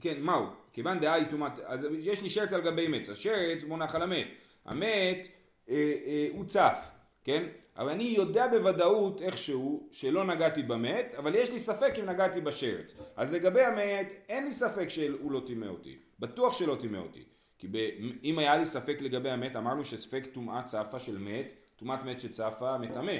כן, 0.00 0.22
מהו? 0.22 0.46
כיוון 0.72 1.00
דעה 1.00 1.14
היא 1.14 1.26
טומאת, 1.30 1.52
אז 1.64 1.86
יש 1.98 2.22
לי 2.22 2.30
שרץ 2.30 2.52
על 2.52 2.60
גבי 2.60 2.88
מת, 2.88 3.08
השרץ 3.08 3.64
מונח 3.64 3.94
על 3.94 4.02
המת. 4.02 4.26
המת 4.64 5.28
אה, 5.68 5.94
אה, 6.06 6.28
הוא 6.32 6.44
צף, 6.44 6.90
כן? 7.24 7.46
אבל 7.76 7.90
אני 7.90 8.04
יודע 8.04 8.46
בוודאות 8.48 9.22
איכשהו 9.22 9.88
שלא 9.92 10.24
נגעתי 10.24 10.62
במת, 10.62 11.14
אבל 11.18 11.34
יש 11.34 11.52
לי 11.52 11.58
ספק 11.58 11.94
אם 11.98 12.04
נגעתי 12.04 12.40
בשרץ. 12.40 12.94
אז 13.16 13.32
לגבי 13.32 13.62
המת, 13.62 14.12
אין 14.28 14.44
לי 14.44 14.52
ספק 14.52 14.88
שהוא 14.88 15.32
לא 15.32 15.42
טימא 15.46 15.66
אותי. 15.66 15.98
בטוח 16.18 16.52
שלא 16.52 16.76
טימא 16.80 16.96
אותי. 16.96 17.24
כי 17.58 17.68
ב, 17.68 17.76
אם 18.24 18.38
היה 18.38 18.56
לי 18.56 18.64
ספק 18.64 18.96
לגבי 19.00 19.30
המת, 19.30 19.56
אמרנו 19.56 19.84
שספק 19.84 20.26
טומאה 20.32 20.62
צפה 20.62 20.98
של 20.98 21.18
מת, 21.18 21.52
טומאת 21.76 22.02
מת 22.02 22.20
שצפה 22.20 22.78
מטמא. 22.78 23.16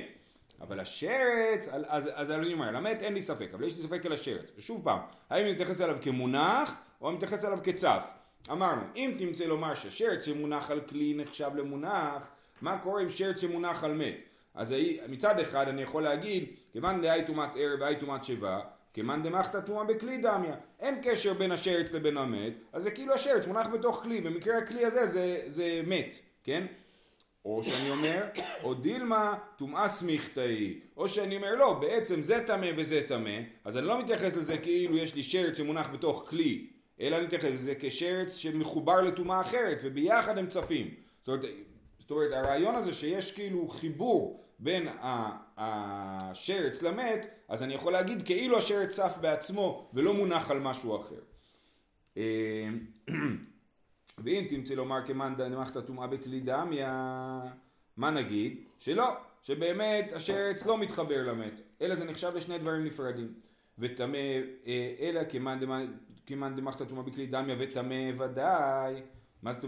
אבל 0.61 0.81
השרץ, 0.81 1.69
אז, 1.69 1.83
אז, 1.89 2.11
אז 2.15 2.31
אני 2.31 2.53
אומר, 2.53 2.71
למת 2.71 3.03
אין 3.03 3.15
לי 3.15 3.23
ספק, 3.23 3.49
אבל 3.55 3.65
יש 3.65 3.77
לי 3.77 3.83
ספק 3.83 4.07
על 4.07 4.13
השרץ. 4.13 4.51
ושוב 4.57 4.85
פעם, 4.85 4.99
האם 5.31 5.45
אני 5.45 5.53
מתייחס 5.53 5.81
אליו 5.81 5.97
כמונח, 6.03 6.75
או 7.01 7.09
אני 7.09 7.17
מתייחס 7.17 7.45
אליו 7.45 7.59
כצף. 7.63 8.13
אמרנו, 8.51 8.83
אם 8.97 9.15
תמצא 9.19 9.45
לומר 9.45 9.75
שהשרץ 9.75 10.25
שמונח 10.25 10.71
על 10.71 10.81
כלי 10.81 11.15
נחשב 11.17 11.51
למונח, 11.55 12.29
מה 12.63 12.79
קורה 12.79 13.03
עם 13.03 13.11
שרץ 13.11 13.41
שמונח 13.41 13.85
על 13.85 13.95
מת? 13.95 14.17
אז 14.55 14.75
מצד 15.09 15.39
אחד 15.39 15.69
אני 15.69 15.83
יכול 15.83 16.03
להגיד, 16.03 16.45
כיוון 16.73 17.03
דהי 17.03 17.27
טומאת 17.27 17.51
ערב 17.57 17.81
והי 17.81 17.97
טומאת 17.97 18.25
שיבה, 18.25 18.61
כמאן 18.95 19.23
דמחתא 19.23 19.61
טומאה 19.61 19.85
בכלי 19.85 20.19
דמיא. 20.19 20.53
אין 20.81 20.95
קשר 21.03 21.35
בין 21.35 21.53
השרץ 21.53 21.93
לבין 21.93 22.17
המת, 22.17 22.53
אז 22.73 22.83
זה 22.83 22.91
כאילו 22.91 23.15
השרץ 23.15 23.47
מונח 23.47 23.67
בתוך 23.67 24.03
כלי, 24.03 24.21
במקרה 24.21 24.59
הכלי 24.59 24.85
הזה 24.85 25.07
זה, 25.07 25.43
זה 25.47 25.81
מת, 25.87 26.17
כן? 26.45 26.67
או 27.45 27.63
שאני 27.63 27.91
אומר, 27.91 28.25
או 28.63 28.75
דילמה 28.75 29.35
טומאה 29.57 29.89
סמיכתא 29.89 30.41
היא, 30.41 30.81
או 30.97 31.09
שאני 31.09 31.37
אומר 31.37 31.55
לא, 31.55 31.73
בעצם 31.73 32.23
זה 32.23 32.45
טמא 32.47 32.71
וזה 32.77 33.03
טמא, 33.09 33.39
אז 33.65 33.77
אני 33.77 33.87
לא 33.87 34.03
מתייחס 34.03 34.37
לזה 34.37 34.59
כאילו 34.59 34.97
יש 34.99 35.15
לי 35.15 35.23
שרץ 35.23 35.57
שמונח 35.57 35.91
בתוך 35.91 36.27
כלי, 36.29 36.67
אלא 37.01 37.17
אני 37.17 37.27
מתייחס 37.27 37.53
לזה 37.53 37.75
כשרץ 37.81 38.37
שמחובר 38.37 39.01
לטומאה 39.01 39.41
אחרת, 39.41 39.79
וביחד 39.83 40.39
הם 40.39 40.47
צפים. 40.47 40.95
זאת 41.25 41.29
אומרת, 41.29 41.45
זאת 42.07 42.11
אומרת, 42.11 42.33
הרעיון 42.33 42.75
הזה 42.75 42.93
שיש 42.93 43.33
כאילו 43.33 43.69
חיבור 43.69 44.45
בין 44.59 44.89
השרץ 45.57 46.83
למת, 46.83 47.27
אז 47.49 47.63
אני 47.63 47.75
יכול 47.75 47.93
להגיד 47.93 48.23
כאילו 48.27 48.59
השרץ 48.59 48.95
צף 48.95 49.19
בעצמו 49.21 49.91
ולא 49.95 50.15
מונח 50.15 50.51
על 50.51 50.61
משהו 50.61 50.97
אחר. 50.97 51.21
אה, 52.17 52.69
ואם 54.25 54.45
תמצא 54.49 54.75
לומר 54.75 55.07
כמאן 55.07 55.35
דמחתא 55.37 55.81
טומאה 55.81 56.07
בכלי 56.07 56.41
דמיה, 56.41 57.41
מה 57.97 58.11
נגיד? 58.11 58.65
שלא, 58.79 59.17
שבאמת 59.43 60.13
השרץ 60.13 60.67
לא 60.67 60.79
מתחבר 60.79 61.23
למת, 61.23 61.61
אלא 61.83 61.95
זה 61.95 62.05
נחשב 62.05 62.33
לשני 62.37 62.59
דברים 62.59 62.85
נפרדים. 62.85 63.35
וטמא, 63.79 64.19
אה, 64.67 64.95
אלא 65.01 65.21
כמאן 66.27 66.57
דמחתא 66.57 66.85
טומאה 66.85 67.03
בכלי 67.03 67.27
דמיה 67.27 67.57
וטמא 67.59 68.11
ודאי, 68.19 69.03
מה 69.43 69.53
זאת 69.53 69.65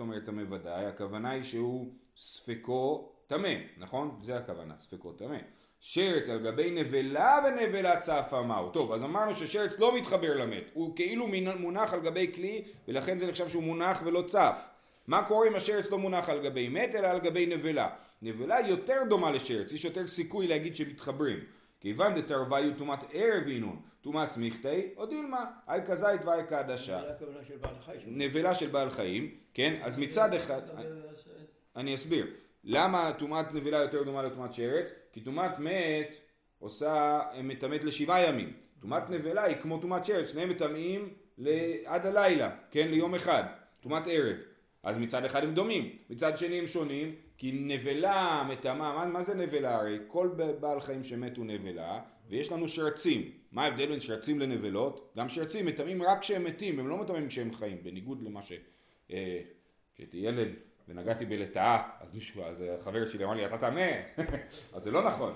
אומרת 0.00 0.24
טמא 0.26 0.42
ודאי? 0.50 0.86
הכוונה 0.86 1.30
היא 1.30 1.42
שהוא 1.42 1.92
ספקו 2.16 3.12
טמא, 3.26 3.54
נכון? 3.78 4.18
זה 4.22 4.36
הכוונה, 4.36 4.74
ספקו 4.78 5.12
טמא. 5.12 5.38
שרץ 5.80 6.28
על 6.28 6.38
גבי 6.38 6.70
נבלה 6.70 7.38
ונבלה 7.44 8.00
צפה 8.00 8.42
מהו. 8.42 8.70
טוב, 8.70 8.92
אז 8.92 9.02
אמרנו 9.02 9.34
ששרץ 9.34 9.78
לא 9.78 9.96
מתחבר 9.96 10.36
למת, 10.36 10.64
הוא 10.74 10.96
כאילו 10.96 11.26
מונח 11.58 11.92
על 11.92 12.00
גבי 12.00 12.32
כלי 12.34 12.64
ולכן 12.88 13.18
זה 13.18 13.26
נחשב 13.26 13.48
שהוא 13.48 13.62
מונח 13.62 14.02
ולא 14.04 14.22
צף. 14.26 14.68
מה 15.06 15.24
קורה 15.28 15.48
אם 15.48 15.54
השרץ 15.54 15.90
לא 15.90 15.98
מונח 15.98 16.28
על 16.28 16.42
גבי 16.42 16.68
מת 16.68 16.94
אלא 16.94 17.06
על 17.06 17.20
גבי 17.20 17.46
נבלה? 17.46 17.88
נבלה 18.22 18.60
יותר 18.60 19.02
דומה 19.08 19.30
לשרץ, 19.30 19.72
יש 19.72 19.84
יותר 19.84 20.06
סיכוי 20.06 20.46
להגיד 20.46 20.76
שמתחברים. 20.76 21.38
כיוון 21.84 22.14
דתרוויו 22.14 22.76
טומאת 22.78 22.98
ערב 23.12 23.46
אינון, 23.46 23.80
טומאה 24.00 24.26
סמיכתי, 24.26 24.94
או 24.96 25.06
דילמה, 25.06 25.44
אי 25.68 25.80
כזית 25.86 26.24
ואי 26.24 26.46
כעדשה. 26.48 27.00
נבלה 28.06 28.54
של 28.54 28.66
בעל 28.66 28.90
חיים, 28.90 29.34
כן? 29.54 29.80
אז 29.82 29.98
מצד 29.98 30.34
אחד... 30.34 30.60
אני 31.76 31.94
אסביר. 31.94 32.26
למה 32.64 33.12
טומאת 33.18 33.54
נבלה 33.54 33.78
יותר 33.78 34.02
דומה 34.02 34.22
לטומאת 34.22 34.54
שרץ? 34.54 34.92
כי 35.12 35.20
טומאת 35.20 35.58
מת 35.58 36.16
עושה, 36.58 37.20
מטמאת 37.42 37.84
לשבעה 37.84 38.28
ימים. 38.28 38.52
טומאת 38.80 39.10
נבלה 39.10 39.42
היא 39.42 39.56
כמו 39.56 39.78
טומאת 39.78 40.04
שרץ, 40.04 40.32
שניהם 40.32 40.50
מטמאים 40.50 41.08
עד 41.84 42.06
הלילה, 42.06 42.50
כן? 42.70 42.88
ליום 42.88 43.14
אחד. 43.14 43.42
טומאת 43.80 44.02
ערב. 44.06 44.36
אז 44.82 44.98
מצד 44.98 45.24
אחד 45.24 45.44
הם 45.44 45.54
דומים, 45.54 45.96
מצד 46.10 46.38
שני 46.38 46.58
הם 46.58 46.66
שונים, 46.66 47.14
כי 47.38 47.52
נבלה 47.52 48.46
מטמאה, 48.48 48.92
מה, 48.92 49.04
מה 49.04 49.22
זה 49.22 49.34
נבלה? 49.34 49.74
הרי 49.76 49.98
כל 50.06 50.28
בעל 50.60 50.80
חיים 50.80 51.04
שמת 51.04 51.36
הוא 51.36 51.46
נבלה, 51.46 52.00
ויש 52.28 52.52
לנו 52.52 52.68
שרצים. 52.68 53.30
מה 53.52 53.64
ההבדל 53.64 53.86
בין 53.86 54.00
שרצים 54.00 54.40
לנבלות? 54.40 55.12
גם 55.16 55.28
שרצים 55.28 55.66
מטמאים 55.66 56.02
רק 56.02 56.20
כשהם 56.20 56.44
מתים, 56.44 56.78
הם 56.80 56.88
לא 56.88 56.96
מטמאים 56.96 57.28
כשהם 57.28 57.54
חיים, 57.54 57.78
בניגוד 57.82 58.22
למה 58.22 58.42
ש... 58.42 58.52
אה, 59.10 59.40
כשהייתי 59.94 60.16
ילד 60.16 60.48
ונגעתי 60.88 61.24
בלטאה, 61.24 61.82
אז 62.00 62.14
מישהו, 62.14 62.42
אז 62.44 62.64
החבר 62.80 63.08
שלי 63.08 63.24
אמר 63.24 63.34
לי, 63.34 63.46
אתה 63.46 63.58
טמא? 63.58 63.90
אז 64.74 64.82
זה 64.82 64.90
לא 64.90 65.04
נכון, 65.04 65.32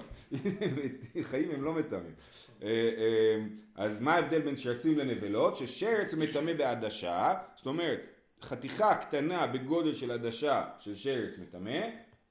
חיים 1.22 1.50
הם 1.50 1.64
לא 1.64 1.74
מטמאים. 1.74 2.14
אה, 2.62 2.68
אה, 2.68 3.38
אז 3.74 4.02
מה 4.02 4.14
ההבדל 4.14 4.40
בין 4.40 4.56
שרצים 4.56 4.98
לנבלות? 4.98 5.56
ששרץ 5.56 6.14
מטמא 6.14 6.52
בעדשה, 6.52 7.34
זאת 7.56 7.66
אומרת, 7.66 8.00
חתיכה 8.42 8.94
קטנה 8.94 9.46
בגודל 9.46 9.94
של 9.94 10.10
עדשה 10.10 10.64
של 10.78 10.96
שרץ 10.96 11.38
מטמא, 11.38 11.80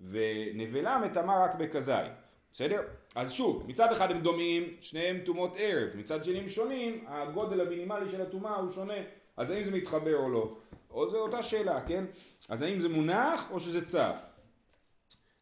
ונבלה 0.01 0.97
מטמאה 0.97 1.43
רק 1.43 1.55
בכזית. 1.55 2.11
בסדר? 2.51 2.81
אז 3.15 3.31
שוב, 3.31 3.63
מצד 3.67 3.91
אחד 3.91 4.11
הם 4.11 4.21
דומים, 4.21 4.63
שניהם 4.81 5.19
טומאות 5.25 5.53
ערב, 5.57 5.89
מצד 5.95 6.25
שני 6.25 6.39
הם 6.39 6.49
שונים, 6.49 7.05
הגודל 7.07 7.61
המינימלי 7.61 8.09
של 8.09 8.21
הטומאה 8.21 8.55
הוא 8.55 8.71
שונה, 8.71 8.93
אז 9.37 9.51
האם 9.51 9.63
זה 9.63 9.71
מתחבר 9.71 10.15
או 10.15 10.29
לא? 10.29 10.57
או 10.91 11.09
זו 11.09 11.17
אותה 11.17 11.43
שאלה, 11.43 11.81
כן? 11.81 12.05
אז 12.49 12.61
האם 12.61 12.79
זה 12.79 12.89
מונח 12.89 13.51
או 13.51 13.59
שזה 13.59 13.85
צף? 13.85 14.37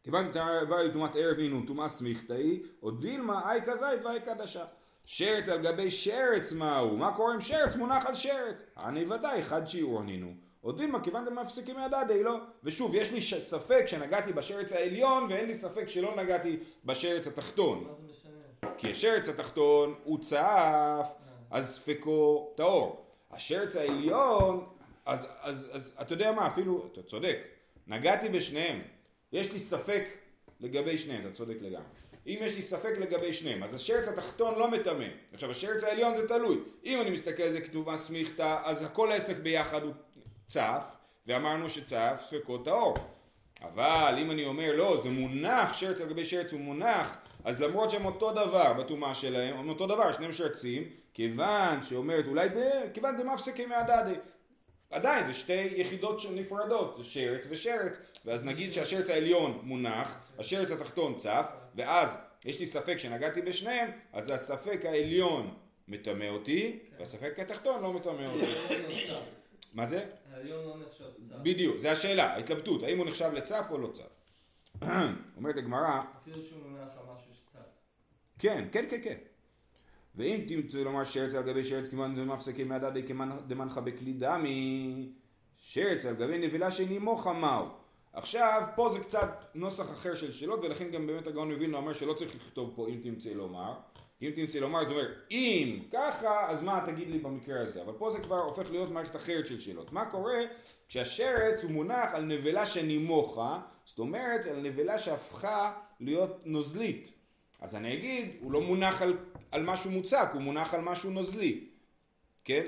כיוון 0.03 0.31
תראי 0.31 0.91
טומאת 0.93 1.15
ערב 1.15 1.37
הינו 1.37 1.61
טומאה 1.67 1.89
סמיכתאי, 1.89 2.63
או 2.83 2.91
דילמה 2.91 3.53
אי 3.53 3.61
כזית 3.61 4.05
ואי 4.05 4.19
קדשה. 4.19 4.65
שרץ 5.05 5.49
על 5.49 5.57
גבי 5.57 5.91
שרץ 5.91 6.53
מהו? 6.53 6.97
מה 6.97 7.15
קורה 7.15 7.33
עם 7.33 7.41
שרץ? 7.41 7.75
מונח 7.75 8.05
על 8.05 8.15
שרץ. 8.15 8.63
אני 8.77 9.05
ודאי 9.05 9.43
חד 9.43 9.67
שיעור 9.67 9.99
או 10.65 10.71
דילמה 10.71 11.03
כיוון 11.03 11.23
אתם 11.23 11.35
מפסיקים 11.39 11.75
מהדדי 11.75 12.23
לא. 12.23 12.37
ושוב, 12.63 12.95
יש 12.95 13.11
לי 13.11 13.21
ספק 13.21 13.83
שנגעתי 13.87 14.33
בשרץ 14.33 14.73
העליון 14.73 15.23
ואין 15.29 15.45
לי 15.47 15.55
ספק 15.55 15.89
שלא 15.89 16.15
נגעתי 16.15 16.59
בשרץ 16.85 17.27
התחתון. 17.27 17.83
מה 17.83 17.93
זה 17.93 18.11
משנה? 18.11 18.71
כי 18.77 18.91
השרץ 18.91 19.29
התחתון 19.29 19.95
הוא 20.03 20.19
צף, 20.21 21.09
אז 21.51 21.75
ספקו 21.75 22.53
טהור. 22.55 23.05
השרץ 23.31 23.75
העליון 23.75 24.65
אז, 25.05 25.27
אז, 25.41 25.69
אז 25.71 25.95
אתה 26.01 26.13
יודע 26.13 26.31
מה, 26.31 26.47
אפילו, 26.47 26.89
אתה 26.93 27.03
צודק, 27.03 27.37
נגעתי 27.87 28.29
בשניהם, 28.29 28.81
יש 29.31 29.53
לי 29.53 29.59
ספק 29.59 30.03
לגבי 30.59 30.97
שניהם, 30.97 31.21
אתה 31.21 31.31
צודק 31.31 31.55
לגמרי. 31.61 31.85
אם 32.27 32.39
יש 32.41 32.55
לי 32.55 32.61
ספק 32.61 32.97
לגבי 32.99 33.33
שניהם, 33.33 33.63
אז 33.63 33.73
השרץ 33.73 34.07
התחתון 34.07 34.59
לא 34.59 34.71
מטמא. 34.71 35.05
עכשיו 35.33 35.51
השרץ 35.51 35.83
העליון 35.83 36.15
זה 36.15 36.27
תלוי. 36.27 36.57
אם 36.85 37.01
אני 37.01 37.09
מסתכל 37.09 37.43
על 37.43 37.51
זה 37.51 37.61
כתובה 37.61 37.97
סמיכתא, 37.97 38.61
אז 38.63 38.83
הכל 38.83 39.11
עסק 39.11 39.37
ביחד 39.37 39.83
הוא 39.83 39.93
צף, 40.47 40.95
ואמרנו 41.27 41.69
שצף 41.69 42.21
ספקו 42.29 42.57
טהור. 42.57 42.97
אבל 43.61 44.15
אם 44.21 44.31
אני 44.31 44.45
אומר 44.45 44.75
לא, 44.75 44.97
זה 44.97 45.09
מונח, 45.09 45.73
שרץ 45.73 46.01
על 46.01 46.09
גבי 46.09 46.25
שרץ 46.25 46.53
הוא 46.53 46.61
מונח, 46.61 47.17
אז 47.43 47.61
למרות 47.61 47.91
שהם 47.91 48.05
אותו 48.05 48.31
דבר 48.31 48.73
בטומאה 48.73 49.13
שלהם, 49.13 49.57
הם 49.57 49.69
אותו 49.69 49.87
דבר, 49.87 50.11
שניהם 50.11 50.31
שרצים, 50.31 50.89
כיוון 51.13 51.83
שאומרת 51.83 52.25
אולי 52.27 52.49
דה, 52.49 52.89
כיוון 52.93 53.17
דמפסקי 53.17 53.65
מהדדי. 53.65 54.15
עדיין 54.91 55.25
זה 55.25 55.33
שתי 55.33 55.73
יחידות 55.75 56.21
נפרדות, 56.35 56.95
זה 56.97 57.03
שרץ 57.03 57.45
ושרץ, 57.49 58.01
ואז 58.25 58.45
נגיד 58.45 58.73
שהשרץ 58.73 59.09
העליון 59.09 59.59
מונח, 59.63 60.17
השרץ 60.39 60.71
התחתון 60.71 61.17
צף, 61.17 61.45
ואז 61.75 62.17
יש 62.45 62.59
לי 62.59 62.65
ספק 62.65 62.97
שנגעתי 62.97 63.41
בשניהם, 63.41 63.91
אז 64.13 64.29
הספק 64.29 64.85
העליון 64.85 65.53
מטמא 65.87 66.29
אותי, 66.29 66.79
והספק 66.99 67.39
התחתון 67.39 67.81
לא 67.81 67.93
מטמא 67.93 68.25
אותי. 68.25 68.45
מה 69.73 69.85
זה? 69.85 70.05
לא 70.43 70.75
נחשב 70.87 71.05
צף. 71.21 71.35
בדיוק, 71.41 71.77
זה 71.77 71.91
השאלה, 71.91 72.33
ההתלבטות, 72.33 72.83
האם 72.83 72.97
הוא 72.97 73.05
נחשב 73.05 73.31
לצף 73.33 73.67
או 73.69 73.77
לא 73.77 73.87
צף. 73.87 74.03
אומרת 75.37 75.57
הגמרא... 75.57 76.01
אפילו 76.21 76.41
שהוא 76.41 76.61
מונח 76.63 76.89
על 76.97 77.15
משהו 77.15 77.33
שצף. 77.33 77.59
כן, 78.39 78.67
כן, 78.71 78.85
כן, 78.89 79.01
כן. 79.03 79.17
ואם 80.15 80.45
תמצא 80.47 80.77
לומר 80.77 81.03
שרץ 81.03 81.35
על 81.35 81.43
גבי 81.43 81.65
שרץ 81.65 81.89
כמובן 81.89 82.15
זה 82.15 82.25
מפסקי 82.25 82.63
מהדדי 82.63 83.01
דמנחה 83.47 83.81
בכלי 83.81 84.13
דמי 84.13 85.09
שרץ 85.57 86.05
על 86.05 86.15
גבי 86.15 86.37
נבילה 86.37 86.71
שנימו 86.71 87.17
חמאו 87.17 87.65
עכשיו 88.13 88.63
פה 88.75 88.89
זה 88.89 88.99
קצת 88.99 89.45
נוסח 89.55 89.91
אחר 89.91 90.15
של 90.15 90.31
שאלות 90.31 90.59
ולכן 90.63 90.91
גם 90.91 91.07
באמת 91.07 91.27
הגאון 91.27 91.49
מבין 91.49 91.73
אומר 91.73 91.93
שלא 91.93 92.13
צריך 92.13 92.35
לכתוב 92.35 92.73
פה 92.75 92.87
אם 92.87 92.99
תמצא 93.03 93.29
לומר 93.29 93.73
אם 94.21 94.31
תמצא 94.35 94.59
לומר 94.59 94.85
זה 94.85 94.91
אומר 94.91 95.13
אם 95.31 95.79
ככה 95.91 96.49
אז 96.49 96.63
מה 96.63 96.83
תגיד 96.85 97.09
לי 97.09 97.19
במקרה 97.19 97.61
הזה 97.61 97.81
אבל 97.81 97.93
פה 97.97 98.11
זה 98.11 98.19
כבר 98.19 98.39
הופך 98.39 98.71
להיות 98.71 98.91
מערכת 98.91 99.15
אחרת 99.15 99.47
של 99.47 99.59
שאלות 99.59 99.91
מה 99.91 100.11
קורה 100.11 100.39
כשהשרץ 100.87 101.63
הוא 101.63 101.71
מונח 101.71 102.13
על 102.13 102.23
נבלה 102.23 102.65
שנימוכה 102.65 103.61
זאת 103.85 103.99
אומרת 103.99 104.45
על 104.45 104.61
נבלה 104.61 104.99
שהפכה 104.99 105.73
להיות 105.99 106.41
נוזלית 106.45 107.15
אז 107.59 107.75
אני 107.75 107.93
אגיד, 107.93 108.37
הוא 108.41 108.51
לא 108.51 108.61
מונח 108.61 109.01
על, 109.01 109.17
על 109.51 109.63
משהו 109.63 109.91
מוצק, 109.91 110.29
הוא 110.33 110.41
מונח 110.41 110.73
על 110.73 110.81
משהו 110.81 111.11
נוזלי, 111.11 111.69
כן? 112.43 112.65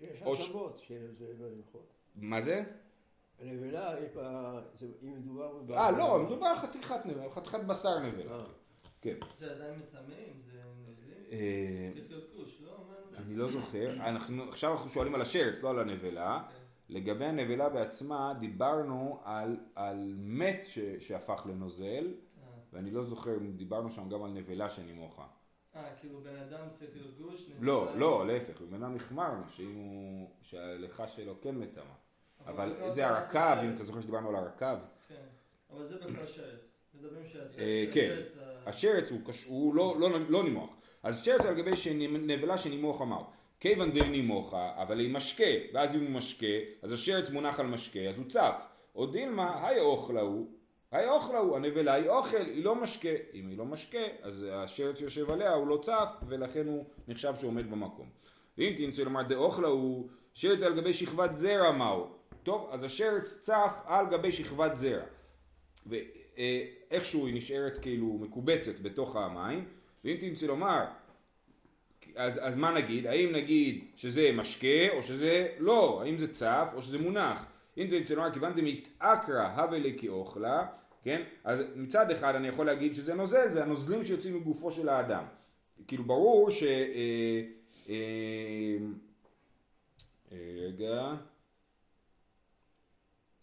יש 0.00 0.22
הצבות 0.22 0.78
של 0.78 1.14
זה 1.18 1.26
בהלכות. 1.38 1.92
מה 2.16 2.40
זה? 2.40 2.64
הנבלה, 3.40 3.98
אם 5.02 5.12
מדובר... 5.16 5.78
אה, 5.78 5.90
לא, 5.90 6.18
מדובר 6.18 6.46
על 6.46 6.56
חתיכת 6.56 7.06
נבלה, 7.06 7.30
חתיכת 7.30 7.60
בשר 7.60 7.98
נבלה. 7.98 8.44
אה. 9.08 9.14
כן. 9.14 9.26
זה 9.36 9.52
עדיין 9.52 9.78
מטמא 9.78 10.14
אם 10.32 10.38
זה 10.38 10.58
נוזלי? 10.86 11.14
אה, 11.32 11.88
צריך 11.92 12.10
להיות 12.10 12.30
כוש, 12.36 12.60
לא? 12.60 12.86
אני 13.16 13.36
לא 13.36 13.48
זוכר. 13.48 13.90
עכשיו 14.48 14.72
אנחנו 14.72 14.90
שואלים 14.90 15.14
על 15.14 15.22
השרץ, 15.22 15.62
לא 15.62 15.70
על 15.70 15.78
הנבלה. 15.78 16.42
כן. 16.48 16.56
לגבי 16.88 17.24
הנבלה 17.24 17.68
בעצמה, 17.68 18.34
דיברנו 18.40 19.20
על 19.74 20.14
מת 20.16 20.66
שהפך 20.98 21.46
לנוזל. 21.46 22.14
ואני 22.72 22.90
לא 22.90 23.04
זוכר 23.04 23.36
אם 23.36 23.52
דיברנו 23.52 23.90
שם 23.90 24.08
גם 24.08 24.22
על 24.22 24.30
נבלה 24.30 24.70
שנימוכה. 24.70 25.26
אה, 25.76 25.94
כאילו 26.00 26.20
בן 26.20 26.36
אדם 26.36 26.68
צריך 26.68 26.90
להיות 26.94 27.18
גוש? 27.18 27.50
לא, 27.60 27.98
לא, 27.98 28.26
להפך, 28.26 28.60
בן 28.60 28.82
אדם 28.82 28.96
החמרנו, 28.96 29.42
שההלכה 30.42 31.08
שלו 31.08 31.40
כן 31.40 31.54
מטמא. 31.54 31.82
אבל 32.46 32.92
זה 32.92 33.06
הרקב, 33.06 33.38
השרץ. 33.38 33.64
אם 33.64 33.74
אתה 33.74 33.84
זוכר 33.84 34.00
שדיברנו 34.00 34.28
על 34.28 34.34
הרקב. 34.34 34.76
כן, 35.08 35.26
אבל 35.70 35.86
זה 35.86 35.98
בכלל 35.98 36.26
שרץ. 36.26 36.75
אה, 37.58 37.84
כן. 37.92 38.14
השרץ 38.66 39.10
הוא, 39.46 39.74
לא, 39.74 39.96
לא, 40.00 40.10
לא 40.28 40.44
נימוח. 40.44 40.76
אז 41.02 41.24
שרץ 41.24 41.46
על 41.46 41.54
גבי 41.54 41.70
נבלה 42.18 42.56
שנימוך 42.56 43.02
אמר. 43.02 43.22
כיוון 43.60 43.90
דנימוכה, 43.92 44.72
אבל 44.76 45.00
היא 45.00 45.14
משקה, 45.14 45.44
ואז 45.72 45.94
אם 45.94 46.00
הוא 46.00 46.10
משקה, 46.10 46.46
אז 46.82 46.92
השרץ 46.92 47.30
מונח 47.30 47.60
על 47.60 47.66
משקה, 47.66 48.00
אז 48.00 48.18
הוא 48.18 48.26
צף. 48.28 48.68
או 48.94 49.06
דילמה, 49.06 49.68
היי 49.68 49.80
אוכלה 49.80 50.20
הוא, 50.20 50.50
היי 50.90 51.08
אוכלה 51.08 51.38
הוא, 51.38 51.56
הנבלה 51.56 51.94
היא 51.94 52.08
אוכל, 52.08 52.36
היא 52.36 52.64
לא 52.64 52.74
משקה. 52.74 53.08
אם 53.34 53.48
היא 53.48 53.58
לא 53.58 53.64
משקה, 53.64 53.98
אז 54.22 54.46
השרץ 54.52 55.00
יושב 55.00 55.30
עליה, 55.30 55.52
הוא 55.52 55.66
לא 55.66 55.78
צף, 55.82 56.20
ולכן 56.28 56.66
הוא 56.66 56.84
נחשב 57.08 57.34
שהוא 57.36 57.48
עומד 57.48 57.70
במקום. 57.70 58.08
ואם 58.58 58.74
תרצה 58.76 59.04
לומר 59.04 59.22
דאוכלה 59.22 59.68
הוא, 59.68 60.08
שרץ 60.34 60.62
על 60.62 60.76
גבי 60.76 60.92
שכבת 60.92 61.34
זרע 61.34 61.72
מהו. 61.72 62.06
טוב, 62.42 62.68
אז 62.72 62.84
השרץ 62.84 63.38
צף 63.40 63.82
על 63.84 64.06
גבי 64.06 64.32
שכבת 64.32 64.76
זרע. 64.76 65.04
ואיכשהו 66.36 67.26
היא 67.26 67.34
נשארת 67.34 67.78
כאילו 67.82 68.18
מקובצת 68.20 68.80
בתוך 68.80 69.16
המים, 69.16 69.64
ואם 70.04 70.16
תרצה 70.20 70.46
לומר, 70.46 70.84
אז, 72.16 72.40
אז 72.42 72.56
מה 72.56 72.74
נגיד? 72.74 73.06
האם 73.06 73.32
נגיד 73.32 73.84
שזה 73.96 74.30
משקה 74.34 74.88
או 74.96 75.02
שזה 75.02 75.48
לא? 75.58 76.02
האם 76.02 76.18
זה 76.18 76.34
צף 76.34 76.68
או 76.74 76.82
שזה 76.82 76.98
מונח? 76.98 77.46
אם 77.78 77.86
תרצה 77.90 78.14
לומר 78.14 78.32
כיוון 78.32 78.52
דמתעקרא 78.54 79.48
הווה 79.48 79.78
לכאוכלה, 79.78 80.66
כן? 81.02 81.22
אז 81.44 81.62
מצד 81.76 82.10
אחד 82.10 82.34
אני 82.34 82.48
יכול 82.48 82.66
להגיד 82.66 82.94
שזה 82.94 83.14
נוזל, 83.14 83.52
זה 83.52 83.62
הנוזלים 83.62 84.04
שיוצאים 84.04 84.36
מגופו 84.36 84.70
של 84.70 84.88
האדם. 84.88 85.24
כאילו 85.86 86.04
ברור 86.04 86.50
ש... 86.50 86.62
אה, 86.62 87.42
אה, 87.88 88.76
אה, 90.32 90.66
רגע. 90.66 91.14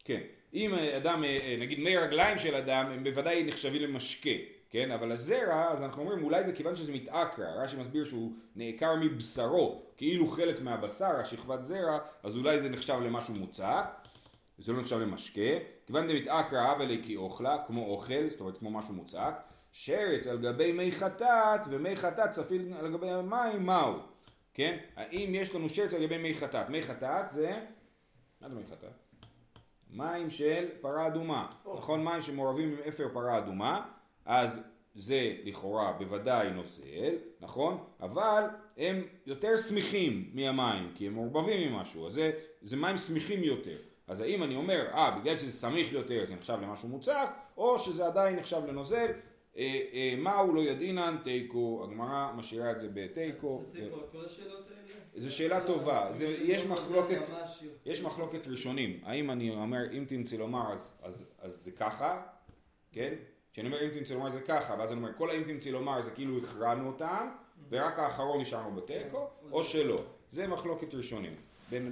כן, 0.06 0.22
אם 0.54 0.74
אדם, 0.74 1.24
אה, 1.24 1.58
נגיד 1.60 1.80
מי 1.80 1.98
רגליים 1.98 2.40
של 2.40 2.56
אדם, 2.56 2.86
הם 2.86 3.04
בוודאי 3.04 3.44
נחשבים 3.44 3.82
למשקה, 3.82 4.30
כן? 4.70 4.92
אבל 4.92 5.12
הזרע, 5.12 5.72
אז 5.72 5.84
אנחנו 5.84 6.02
אומרים 6.02 6.24
אולי 6.24 6.44
זה 6.44 6.54
כיוון 6.54 6.76
שזה 6.76 6.94
מתעקרא, 6.94 7.46
רש"י 7.46 7.78
מסביר 7.78 8.06
שהוא 8.06 8.32
נעקר 8.56 8.96
מבשרו, 8.96 9.82
כאילו 9.98 10.28
חלק 10.28 10.62
מהבשר, 10.62 11.20
השכבת 11.20 11.66
זרע, 11.66 12.00
אז 12.24 12.38
אולי 12.38 12.62
זה 12.62 12.70
נחשב 12.70 13.00
למשהו 13.06 13.34
מוצק, 13.34 13.86
זה 14.58 14.74
לא 14.74 14.82
נחשב 14.82 15.00
למשקה, 15.00 15.42
כיוון 15.86 16.08
דמתעקרא 16.08 16.62
הווה 16.62 16.86
לכי 16.86 17.16
אוכלה, 17.16 17.58
כמו 17.68 17.86
אוכל, 17.86 18.30
זאת 18.30 18.40
אומרת 18.40 18.58
כמו 18.58 18.72
משהו 18.72 18.94
מוצק, 18.94 19.34
שרץ 19.72 20.28
על 20.28 20.38
גבי 20.38 20.72
מי 20.72 20.92
חטאת, 20.92 21.62
ומי 21.70 21.96
חטאת 21.96 22.32
צפיל 22.32 22.74
על 22.80 22.92
גבי 22.92 23.10
המים, 23.10 23.66
מהו? 23.66 23.94
כן? 24.54 24.78
האם 24.96 25.36
יש 25.36 25.56
לנו 25.56 25.70
שרץ 25.70 25.94
על 25.94 26.06
גבי 26.06 26.18
מי 26.18 26.34
חטאת? 26.34 26.70
מי 26.70 26.84
חטאת 26.84 27.30
זה... 27.30 27.60
מה 28.42 28.50
זה 28.50 28.56
מי 28.56 28.64
חטאת? 28.72 29.03
מים 29.94 30.30
של 30.30 30.66
פרה 30.82 31.08
אדומה, 31.08 31.48
נכון? 31.78 32.04
מים 32.04 32.22
שמעורבים 32.22 32.70
עם 32.70 32.78
אפר 32.88 33.08
פרה 33.14 33.38
אדומה, 33.38 33.86
אז 34.26 34.64
זה 34.96 35.36
לכאורה 35.44 35.94
בוודאי 36.00 36.52
נוזל, 36.52 37.16
נכון? 37.42 37.84
אבל 38.00 38.44
הם 38.78 39.04
יותר 39.26 39.58
סמיכים 39.58 40.32
מהמים, 40.34 40.92
כי 40.96 41.08
הם 41.08 41.14
מעורבבים 41.14 41.68
עם 41.68 41.80
משהו, 41.80 42.08
אז 42.08 42.14
זה, 42.14 42.32
זה 42.62 42.78
מים 42.78 42.98
סמיכים 42.98 43.44
יותר. 43.44 43.78
אז 44.08 44.22
האם 44.22 44.44
אני 44.44 44.56
אומר, 44.56 44.88
אה, 44.94 45.20
בגלל 45.20 45.38
שזה 45.38 45.52
סמיך 45.52 45.94
יותר 45.94 46.26
זה 46.28 46.36
נחשב 46.36 46.58
למשהו 46.62 46.90
מוצק, 46.90 47.30
או 47.58 47.80
שזה 47.80 48.06
עדיין 48.06 48.36
נחשב 48.36 48.62
לנוזל, 48.68 49.12
אה, 49.58 49.82
אה, 49.94 50.16
מהו 50.18 50.56
לא 50.56 50.62
ידעינן 50.62 51.18
תיקו, 51.24 51.82
הגמרא 51.84 52.32
משאירה 52.36 52.72
את 52.72 52.80
זה 52.80 52.88
בתיקו. 52.94 53.64
תיקו 53.72 53.98
כל 54.12 54.26
השאלות 54.26 54.68
האלה? 54.70 54.83
זו 55.16 55.36
שאלה 55.36 55.68
טובה, 55.68 56.10
זה, 56.14 56.26
יש 56.26 56.66
מחלוקת, 56.66 57.22
יש 57.86 58.02
מחלוקת 58.02 58.48
ראשונים, 58.48 59.00
האם 59.04 59.32
אני 59.32 59.50
אומר 59.50 59.92
אם 59.92 60.06
תמצא 60.08 60.36
לומר 60.36 60.74
אז, 60.74 61.00
אז, 61.04 61.34
אז 61.42 61.56
זה 61.56 61.72
ככה, 61.72 62.22
כן? 62.92 63.14
כשאני 63.54 63.68
אומר 63.68 63.86
אם 63.86 63.90
תמצא 63.90 64.14
לומר 64.14 64.32
זה 64.32 64.42
ככה, 64.42 64.76
ואז 64.80 64.92
אני 64.92 65.00
אומר 65.02 65.14
כל 65.18 65.30
האם 65.30 65.44
תמצא 65.44 65.70
לומר 65.70 66.02
זה 66.02 66.12
כאילו 66.12 66.38
הכרענו 66.38 66.88
אותם, 66.88 67.30
ורק 67.70 68.00
האחרון 68.00 68.42
נשארנו 68.42 68.76
בתיקו, 68.76 69.28
או 69.52 69.64
שלא. 69.64 70.04
זה 70.32 70.48
מחלוקת 70.48 70.94
ראשונים. 70.94 71.36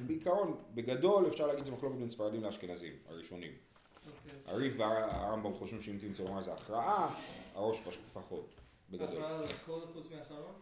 בעיקרון, 0.07 0.57
בגדול 0.73 1.27
אפשר 1.27 1.47
להגיד 1.47 1.65
שזה 1.65 1.75
מחלוקת 1.75 1.95
בין 1.95 2.09
ספרדים 2.09 2.43
לאשכנזים, 2.43 2.93
הראשונים. 3.09 3.51
אוקיי. 3.51 4.53
הריב 4.53 4.79
והרמב"ם 4.79 5.53
חושבים 5.53 5.81
שאם 5.81 5.97
תמצא 5.97 6.23
לומר 6.23 6.41
זה 6.41 6.53
הכרעה, 6.53 7.15
הראש 7.55 7.81
פחות, 8.13 8.49
בגדול. 8.89 9.07
הכרעה 9.07 9.37
על 9.37 9.43
הכל 9.43 9.79
חוץ 9.93 10.05
מהאחרון? 10.11 10.53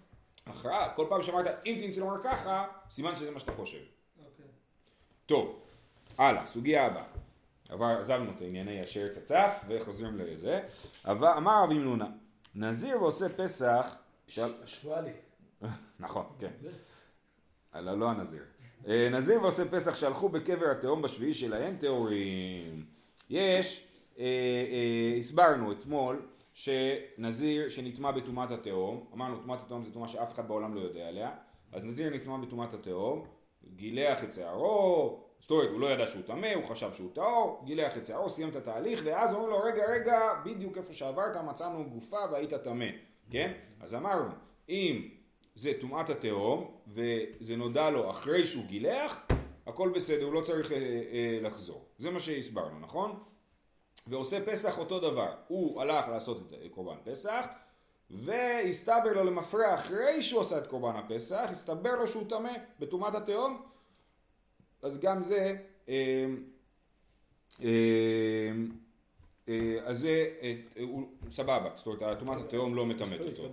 הכרעה, 0.49 0.93
כל 0.95 1.05
פעם 1.09 1.23
שאמרת 1.23 1.45
אם 1.65 1.81
תמצא 1.85 1.99
לומר 1.99 2.23
ככה, 2.23 2.67
סימן 2.89 3.15
שזה 3.15 3.31
מה 3.31 3.39
שאתה 3.39 3.51
חושב. 3.51 3.77
אוקיי. 3.77 4.45
טוב, 5.25 5.59
הלאה, 6.17 6.45
סוגיה 6.45 6.85
הבאה. 6.85 7.03
עבר, 7.69 7.85
עזבנו 7.85 8.31
את 8.31 8.41
ענייני 8.41 8.81
השרץ 8.81 9.17
הצף 9.17 9.63
וחוזרים 9.67 10.17
לזה. 10.17 10.61
אבל 11.05 11.27
אמר 11.27 11.63
רבי 11.63 11.73
מנונה, 11.73 12.07
נזיר 12.55 13.01
ועושה 13.01 13.29
פסח. 13.29 13.95
אקטואלי. 14.63 15.11
נכון, 15.99 16.25
כן. 16.39 16.51
אלא 17.75 17.99
לא 17.99 18.09
הנזיר. 18.09 18.43
אה, 18.87 19.09
נזיר 19.11 19.41
ועושה 19.41 19.65
פסח 19.71 19.95
שהלכו 19.95 20.29
בקבר 20.29 20.71
התהום 20.71 21.01
בשביעי 21.01 21.33
שלהם 21.33 21.77
טהורים. 21.77 22.85
יש, 23.29 23.87
אה, 24.19 24.25
אה, 24.25 25.19
הסברנו 25.19 25.71
אתמול 25.71 26.21
שנזיר 26.59 27.69
שנטמע 27.69 28.11
בטומאת 28.11 28.51
התהום, 28.51 29.05
אמרנו 29.13 29.37
טומאת 29.37 29.59
התהום 29.65 29.83
זה 29.83 29.93
טומאה 29.93 30.07
שאף 30.07 30.33
אחד 30.33 30.47
בעולם 30.47 30.75
לא 30.75 30.79
יודע 30.79 31.07
עליה, 31.07 31.31
אז 31.71 31.85
נזיר 31.85 32.09
נטמע 32.09 32.37
בטומאת 32.37 32.73
התהום, 32.73 33.25
גילח 33.75 34.23
את 34.23 34.33
שערו, 34.33 35.23
זאת 35.39 35.51
אומרת 35.51 35.69
הוא 35.69 35.79
לא 35.79 35.87
ידע 35.87 36.07
שהוא 36.07 36.23
טמא, 36.23 36.53
הוא 36.55 36.63
חשב 36.63 36.93
שהוא 36.93 37.09
טהור, 37.13 37.61
גילח 37.65 37.97
את 37.97 38.05
שערו, 38.05 38.29
סיים 38.29 38.49
את 38.49 38.55
התהליך, 38.55 39.01
ואז 39.05 39.33
אומרים 39.33 39.49
לו 39.49 39.59
רגע 39.59 39.83
רגע, 39.91 40.19
בדיוק 40.45 40.77
איפה 40.77 40.93
שעברת 40.93 41.35
מצאנו 41.35 41.89
גופה 41.89 42.19
והיית 42.31 42.53
טמא, 42.53 42.85
כן? 43.31 43.51
אז 43.79 43.95
אמרנו, 43.95 44.31
אם 44.69 45.07
זה 45.55 45.71
טומאת 45.81 46.09
התהום, 46.09 46.71
וזה 46.87 47.55
נודע 47.55 47.89
לו 47.89 48.09
אחרי 48.09 48.45
שהוא 48.45 48.65
גילח, 48.65 49.27
הכל 49.67 49.89
בסדר, 49.89 50.23
הוא 50.23 50.33
לא 50.33 50.41
צריך 50.41 50.71
אה, 50.71 50.77
אה, 50.77 51.39
לחזור. 51.41 51.85
זה 51.97 52.11
מה 52.11 52.19
שהסברנו, 52.19 52.79
נכון? 52.79 53.23
ועושה 54.09 54.45
פסח 54.45 54.77
אותו 54.77 54.99
דבר. 54.99 55.31
הוא 55.47 55.81
הלך 55.81 56.07
לעשות 56.07 56.53
את 56.53 56.71
קורבן 56.71 56.97
פסח, 57.03 57.47
והסתבר 58.09 59.13
לו 59.13 59.23
למפרע 59.23 59.73
אחרי 59.75 60.21
שהוא 60.21 60.41
עשה 60.41 60.57
את 60.57 60.67
קורבן 60.67 60.95
הפסח, 60.95 61.47
הסתבר 61.51 61.95
לו 61.95 62.07
שהוא 62.07 62.29
טמא 62.29 62.51
בטומאת 62.79 63.15
התהום, 63.15 63.61
אז 64.81 64.99
גם 64.99 65.21
זה, 65.21 65.55
אה, 65.89 66.25
אה, 67.63 68.51
אה, 69.49 69.77
אז 69.83 69.99
זה, 69.99 70.29
סבבה, 71.29 71.69
זאת 71.75 71.87
אומרת, 71.87 72.19
טומאת 72.19 72.37
התהום 72.45 72.75
לא 72.75 72.85
מטמאת 72.85 73.19
אותו. 73.19 73.43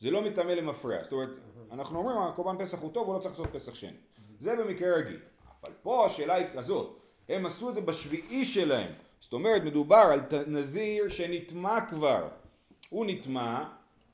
זה 0.00 0.10
לא 0.10 0.22
מטמא 0.22 0.52
למפרע, 0.52 1.02
זאת 1.02 1.12
אומרת, 1.12 1.28
אנחנו 1.72 1.98
אומרים 1.98 2.18
הקורבן 2.18 2.64
פסח 2.64 2.78
הוא 2.78 2.92
טוב, 2.92 3.06
הוא 3.06 3.14
לא 3.14 3.18
צריך 3.18 3.38
לעשות 3.38 3.52
פסח 3.52 3.74
שני. 3.74 3.96
זה 4.38 4.56
במקרה 4.56 4.96
רגיל. 4.96 5.20
אבל 5.62 5.72
פה 5.82 6.06
השאלה 6.06 6.34
היא 6.34 6.46
כזאת, 6.54 6.98
הם 7.28 7.46
עשו 7.46 7.70
את 7.70 7.74
זה 7.74 7.80
בשביעי 7.80 8.44
שלהם. 8.44 8.92
זאת 9.20 9.32
אומרת, 9.32 9.62
מדובר 9.64 9.96
על 10.12 10.20
נזיר 10.46 11.08
שנטמע 11.08 11.80
כבר. 11.80 12.28
הוא 12.90 13.06
נטמע, 13.06 13.64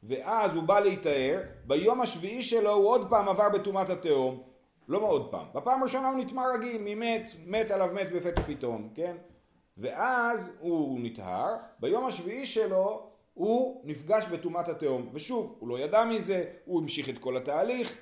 ואז 0.02 0.56
הוא 0.56 0.62
בא 0.62 0.80
להיטהר, 0.80 1.40
ביום 1.66 2.00
השביעי 2.00 2.42
שלו 2.42 2.70
הוא 2.70 2.88
עוד 2.88 3.10
פעם 3.10 3.28
עבר 3.28 3.48
בטומאת 3.48 3.90
התהום. 3.90 4.42
לא 4.88 4.98
עוד 4.98 5.30
פעם. 5.30 5.46
בפעם 5.54 5.80
הראשונה 5.80 6.08
הוא 6.08 6.18
נטמע 6.18 6.42
רגיל, 6.54 6.76
ממת, 6.84 7.30
מת 7.46 7.70
עליו 7.70 7.90
מת 7.94 8.12
בפתע 8.12 8.42
פתאום, 8.42 8.88
כן? 8.94 9.16
ואז 9.78 10.56
הוא 10.60 11.00
נטהר, 11.02 11.54
ביום 11.80 12.06
השביעי 12.06 12.46
שלו 12.46 13.06
הוא 13.34 13.82
נפגש 13.84 14.26
בטומאת 14.26 14.68
התהום, 14.68 15.08
ושוב, 15.12 15.56
הוא 15.58 15.68
לא 15.68 15.78
ידע 15.78 16.04
מזה, 16.04 16.44
הוא 16.64 16.80
המשיך 16.80 17.08
את 17.08 17.18
כל 17.18 17.36
התהליך, 17.36 17.98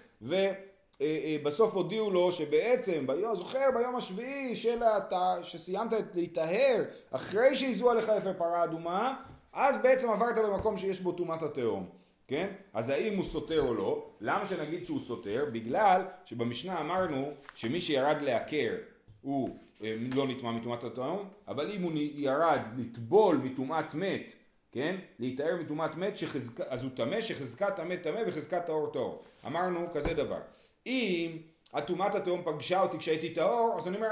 ובסוף 1.01 1.75
הודיעו 1.75 2.11
לו 2.11 2.33
שבעצם, 2.33 3.07
ביום, 3.07 3.37
זוכר 3.37 3.71
ביום 3.75 3.97
השביעי 3.97 4.57
של 4.57 4.83
הת... 4.83 5.13
שסיימת 5.43 5.93
להיטהר, 6.15 6.85
אחרי 7.11 7.57
שהזו 7.57 7.91
עליך 7.91 8.09
אפר 8.09 8.33
פרה 8.39 8.65
אדומה, 8.65 9.17
אז 9.53 9.83
בעצם 9.83 10.11
עברת 10.11 10.35
במקום 10.37 10.77
שיש 10.77 11.01
בו 11.01 11.13
טומאת 11.13 11.43
התהום. 11.43 11.87
כן? 12.29 12.53
אז 12.75 12.89
האם 12.89 13.17
הוא 13.17 13.25
סותר 13.25 13.61
או 13.61 13.75
לא? 13.75 14.07
למה 14.21 14.47
שנגיד 14.47 14.87
שהוא 14.87 15.01
סותר? 15.01 15.45
בגלל 15.53 16.03
שבמשנה 16.25 16.81
אמרנו 16.81 17.31
שמי 17.55 17.81
שירד 17.81 18.23
לעקר 18.23 18.75
הוא 19.23 19.57
אה, 19.83 19.97
לא 20.15 20.29
נטמע 20.29 20.53
מטומאת 20.53 20.85
התהום, 20.85 21.29
אבל 21.49 21.71
אם 21.73 21.83
הוא 21.83 21.93
ירד 21.95 22.61
לטבול 22.79 23.37
מטומאת 23.37 23.95
מת, 23.95 24.33
כן? 24.73 24.97
להיטהר 25.19 25.57
מטומאת 25.61 25.95
מת, 25.95 26.17
שחזק... 26.17 26.61
אז 26.61 26.83
הוא 26.83 26.91
טמא, 26.95 27.21
שחזקת 27.21 27.77
טמא 27.77 27.97
טמא 27.97 28.21
וחזקת 28.27 28.67
טהור 28.67 28.93
טהור. 28.93 29.23
אמרנו 29.47 29.87
כזה 29.93 30.15
דבר. 30.15 30.41
אם 30.87 31.39
הטומאת 31.75 32.15
התהום 32.15 32.43
פגשה 32.45 32.83
אותי 32.83 32.99
כשהייתי 32.99 33.35
טהור, 33.35 33.77
אז 33.79 33.89
אני 33.89 33.97
אומר, 33.97 34.11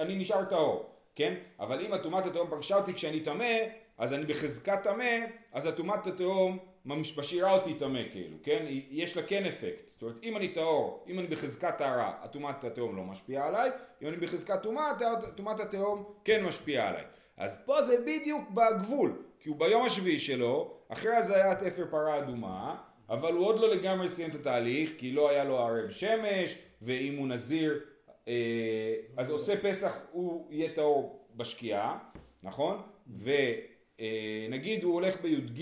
אני 0.00 0.16
נשאר 0.16 0.44
טהור, 0.44 0.90
כן? 1.14 1.34
אבל 1.60 1.80
אם 1.80 1.92
הטומאת 1.92 2.26
התהום 2.26 2.50
פגשה 2.50 2.76
אותי 2.76 2.94
כשאני 2.94 3.20
טמא, 3.20 3.54
אז 3.98 4.14
אני 4.14 4.26
בחזקת 4.26 4.82
טמא, 4.82 5.18
אז 5.52 5.66
הטומאת 5.66 6.06
התהום 6.06 6.58
משאירה 6.84 7.52
אותי 7.52 7.74
טמא 7.74 8.00
כאילו, 8.12 8.36
כן? 8.42 8.66
יש 8.90 9.16
לה 9.16 9.22
כן 9.22 9.44
אפקט. 9.44 9.88
זאת 9.88 10.02
אומרת, 10.02 10.16
אם 10.22 10.36
אני 10.36 10.48
טהור, 10.48 11.04
אם 11.08 11.18
אני 11.18 11.26
בחזקת 11.26 11.78
טהרה, 11.78 12.12
הטומאת 12.22 12.64
התהום 12.64 12.96
לא 12.96 13.02
משפיעה 13.02 13.48
עליי, 13.48 13.70
אם 14.02 14.08
אני 14.08 14.16
בחזקת 14.16 14.62
טומאה, 14.62 14.92
טומאת 15.36 15.60
התהום 15.60 16.04
כן 16.24 16.44
משפיעה 16.44 16.88
עליי. 16.88 17.04
אז 17.36 17.62
פה 17.64 17.82
זה 17.82 17.96
בדיוק 18.06 18.50
בגבול, 18.50 19.22
כי 19.40 19.48
הוא 19.48 19.56
ביום 19.56 19.84
השביעי 19.84 20.18
שלו, 20.18 20.74
אחרי 20.88 21.16
הזיית 21.16 21.62
אפר 21.62 21.84
פרה 21.90 22.18
אדומה, 22.18 22.76
אבל 23.10 23.32
הוא 23.32 23.46
עוד 23.46 23.58
לא 23.58 23.74
לגמרי 23.74 24.08
סיים 24.08 24.30
את 24.30 24.34
התהליך, 24.34 24.90
כי 24.98 25.12
לא 25.12 25.30
היה 25.30 25.44
לו 25.44 25.58
ערב 25.58 25.90
שמש, 25.90 26.58
ואם 26.82 27.16
הוא 27.16 27.28
נזיר, 27.28 27.80
אה, 28.28 28.94
אז 29.16 29.30
עושה 29.30 29.56
פסח, 29.62 29.98
הוא 30.12 30.46
יהיה 30.50 30.72
טהור 30.74 31.26
בשקיעה, 31.36 31.98
נכון? 32.42 32.82
ונגיד 33.22 34.84
הוא 34.84 34.94
הולך 34.94 35.20
בי"ג, 35.20 35.60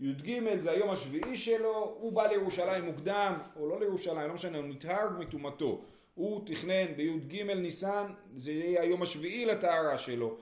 י"ג 0.00 0.60
זה 0.60 0.70
היום 0.70 0.90
השביעי 0.90 1.36
שלו, 1.36 1.96
הוא 2.00 2.12
בא 2.12 2.26
לירושלים 2.26 2.84
מוקדם, 2.84 3.34
או 3.56 3.68
לא 3.68 3.80
לירושלים, 3.80 4.28
לא 4.28 4.34
משנה, 4.34 4.58
הוא 4.58 4.66
נטהר 4.66 5.08
מטומאתו. 5.18 5.80
הוא 6.14 6.46
תכנן 6.46 6.94
בי"ג 6.96 7.42
ניסן, 7.42 8.06
זה 8.36 8.52
יהיה 8.52 8.82
היום 8.82 9.02
השביעי 9.02 9.46
לטהרה 9.46 9.98
שלו. 9.98 10.36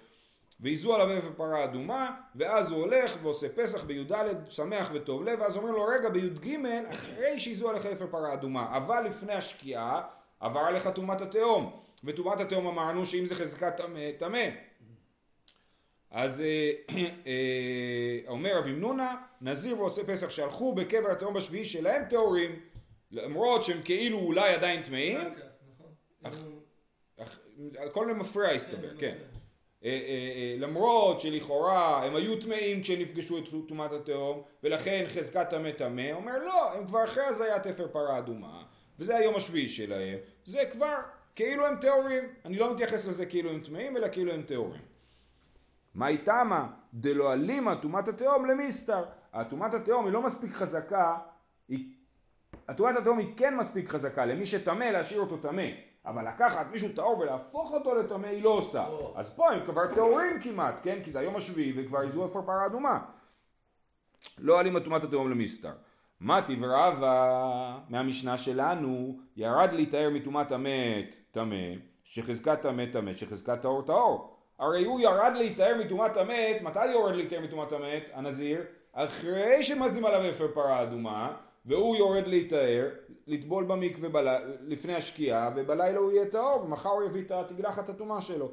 וייזו 0.62 0.94
עליו 0.94 1.18
אפר 1.18 1.32
פרה 1.36 1.64
אדומה, 1.64 2.16
ואז 2.34 2.70
הוא 2.70 2.80
הולך 2.80 3.16
ועושה 3.22 3.48
פסח 3.48 3.84
בי"ד, 3.84 4.12
שמח 4.50 4.90
וטוב 4.94 5.24
לב, 5.24 5.40
ואז 5.40 5.56
אומרים 5.56 5.74
לו, 5.74 5.84
רגע, 5.84 6.08
בי"ג, 6.08 6.56
אחרי 6.90 7.40
שייזו 7.40 7.70
עליך 7.70 7.86
אפר 7.86 8.06
פרה 8.06 8.32
אדומה, 8.32 8.76
אבל 8.76 9.02
לפני 9.06 9.32
השקיעה, 9.32 10.02
עבר 10.40 10.60
עליך 10.60 10.88
טומאת 10.88 11.20
התהום. 11.20 11.82
וטומאת 12.04 12.40
התהום 12.40 12.66
אמרנו 12.66 13.06
שאם 13.06 13.26
זה 13.26 13.34
חזקת 13.34 13.80
טמא. 14.18 14.48
אז 16.10 16.40
אה, 16.40 16.72
אה, 17.26 18.18
אומר 18.28 18.58
רבי 18.58 18.72
מנונה, 18.72 19.16
נזיר 19.40 19.80
ועושה 19.80 20.04
פסח 20.06 20.30
שהלכו 20.30 20.74
בקבר 20.74 21.10
התהום 21.10 21.34
בשביעי 21.34 21.64
שלהם 21.64 22.02
טהורים, 22.10 22.60
למרות 23.10 23.64
שהם 23.64 23.82
כאילו 23.84 24.18
אולי 24.18 24.54
עדיין 24.54 24.82
טמאים, 24.82 25.18
כך, 25.18 26.30
נכון? 26.32 26.60
הכל 27.78 28.06
למפרע 28.10 28.48
הסתבר, 28.48 28.96
כן, 28.98 29.16
למרות 30.58 31.20
שלכאורה 31.20 32.04
הם 32.04 32.14
היו 32.16 32.40
טמאים 32.40 32.82
כשנפגשו 32.82 33.38
את 33.38 33.44
טומאת 33.68 33.92
התהום 33.92 34.42
ולכן 34.62 35.04
חזקת 35.08 35.50
טמא 35.50 35.70
טמא, 35.70 36.12
אומר 36.12 36.38
לא, 36.38 36.72
הם 36.72 36.86
כבר 36.86 37.04
אחרי 37.04 37.24
הזיית 37.24 37.66
אפר 37.66 37.88
פרה 37.88 38.18
אדומה 38.18 38.62
וזה 38.98 39.16
היום 39.16 39.34
השביעי 39.34 39.68
שלהם, 39.68 40.18
זה 40.44 40.64
כבר 40.72 40.96
כאילו 41.34 41.66
הם 41.66 41.76
טהורים, 41.80 42.24
אני 42.44 42.58
לא 42.58 42.74
מתייחס 42.74 43.06
לזה 43.06 43.26
כאילו 43.26 43.50
הם 43.50 43.60
טמאים 43.60 43.96
אלא 43.96 44.08
כאילו 44.08 44.32
הם 44.32 44.42
טהורים. 44.42 44.82
מאי 45.94 46.18
תמה 46.18 46.68
דלא 46.94 47.32
אלימה 47.32 47.76
טומאת 47.76 48.08
התהום 48.08 48.46
למסתר, 48.46 49.04
הטומאת 49.32 49.74
התהום 49.74 50.04
היא 50.04 50.12
לא 50.12 50.22
מספיק 50.22 50.52
חזקה, 50.52 51.18
היא 51.68 51.88
הטומאת 52.68 52.96
התהום 52.96 53.18
היא 53.18 53.28
כן 53.36 53.56
מספיק 53.56 53.88
חזקה 53.88 54.26
למי 54.26 54.46
שטמא 54.46 54.84
להשאיר 54.84 55.20
אותו 55.20 55.36
טמא 55.36 55.62
אבל 56.06 56.28
לקחת 56.28 56.66
מישהו 56.72 56.88
טהור 56.94 57.18
ולהפוך 57.18 57.72
אותו 57.72 57.94
לטמא 57.94 58.26
היא 58.26 58.42
לא 58.42 58.50
עושה. 58.50 58.86
אז 59.14 59.36
פה 59.36 59.50
הם 59.52 59.66
כבר 59.66 59.94
טהורים 59.94 60.40
כמעט 60.40 60.74
כן? 60.82 60.98
כי 61.04 61.10
זה 61.10 61.18
היום 61.18 61.36
השביעי 61.36 61.72
וכבר 61.76 62.02
איזו 62.02 62.24
אפר 62.24 62.42
פרה 62.42 62.66
אדומה. 62.66 62.98
לא 64.38 64.60
עלים 64.60 64.76
הטומאת 64.76 65.04
התהום 65.04 65.30
למסתר 65.30 65.72
מתי 66.20 66.56
ורבה 66.60 67.78
מהמשנה 67.88 68.38
שלנו? 68.38 69.18
ירד 69.36 69.72
להיטהר 69.72 70.10
מטומאת 70.10 70.52
המת 70.52 71.16
טמא 71.30 71.56
שחזקת 72.04 72.62
טמא 72.62 72.84
טמא 72.92 73.16
שחזקת 73.16 73.62
טהור 73.62 73.82
טהור. 73.82 74.36
הרי 74.58 74.84
הוא 74.84 75.00
ירד 75.00 75.32
להיטהר 75.34 75.74
מטומאת 75.84 76.16
המת 76.16 76.62
מתי 76.62 76.86
יורד 76.86 77.14
להיטהר 77.14 77.40
מטומאת 77.40 77.72
המת 77.72 78.02
הנזיר? 78.12 78.62
אחרי 78.92 79.62
שמזים 79.62 80.04
עליו 80.04 80.30
אפר 80.30 80.48
פרה 80.54 80.82
אדומה 80.82 81.36
והוא 81.66 81.96
יורד 81.96 82.26
להיטהר 82.26 82.88
לטבול 83.26 83.64
במקווה 83.64 84.08
בל... 84.08 84.28
לפני 84.60 84.94
השקיעה 84.94 85.50
ובלילה 85.56 85.98
הוא 85.98 86.12
יהיה 86.12 86.26
טהור 86.26 86.64
ומחר 86.64 86.88
הוא 86.88 87.04
יביא 87.04 87.22
את 87.22 87.30
התגלחת 87.30 87.88
הטומאה 87.88 88.20
שלו 88.20 88.50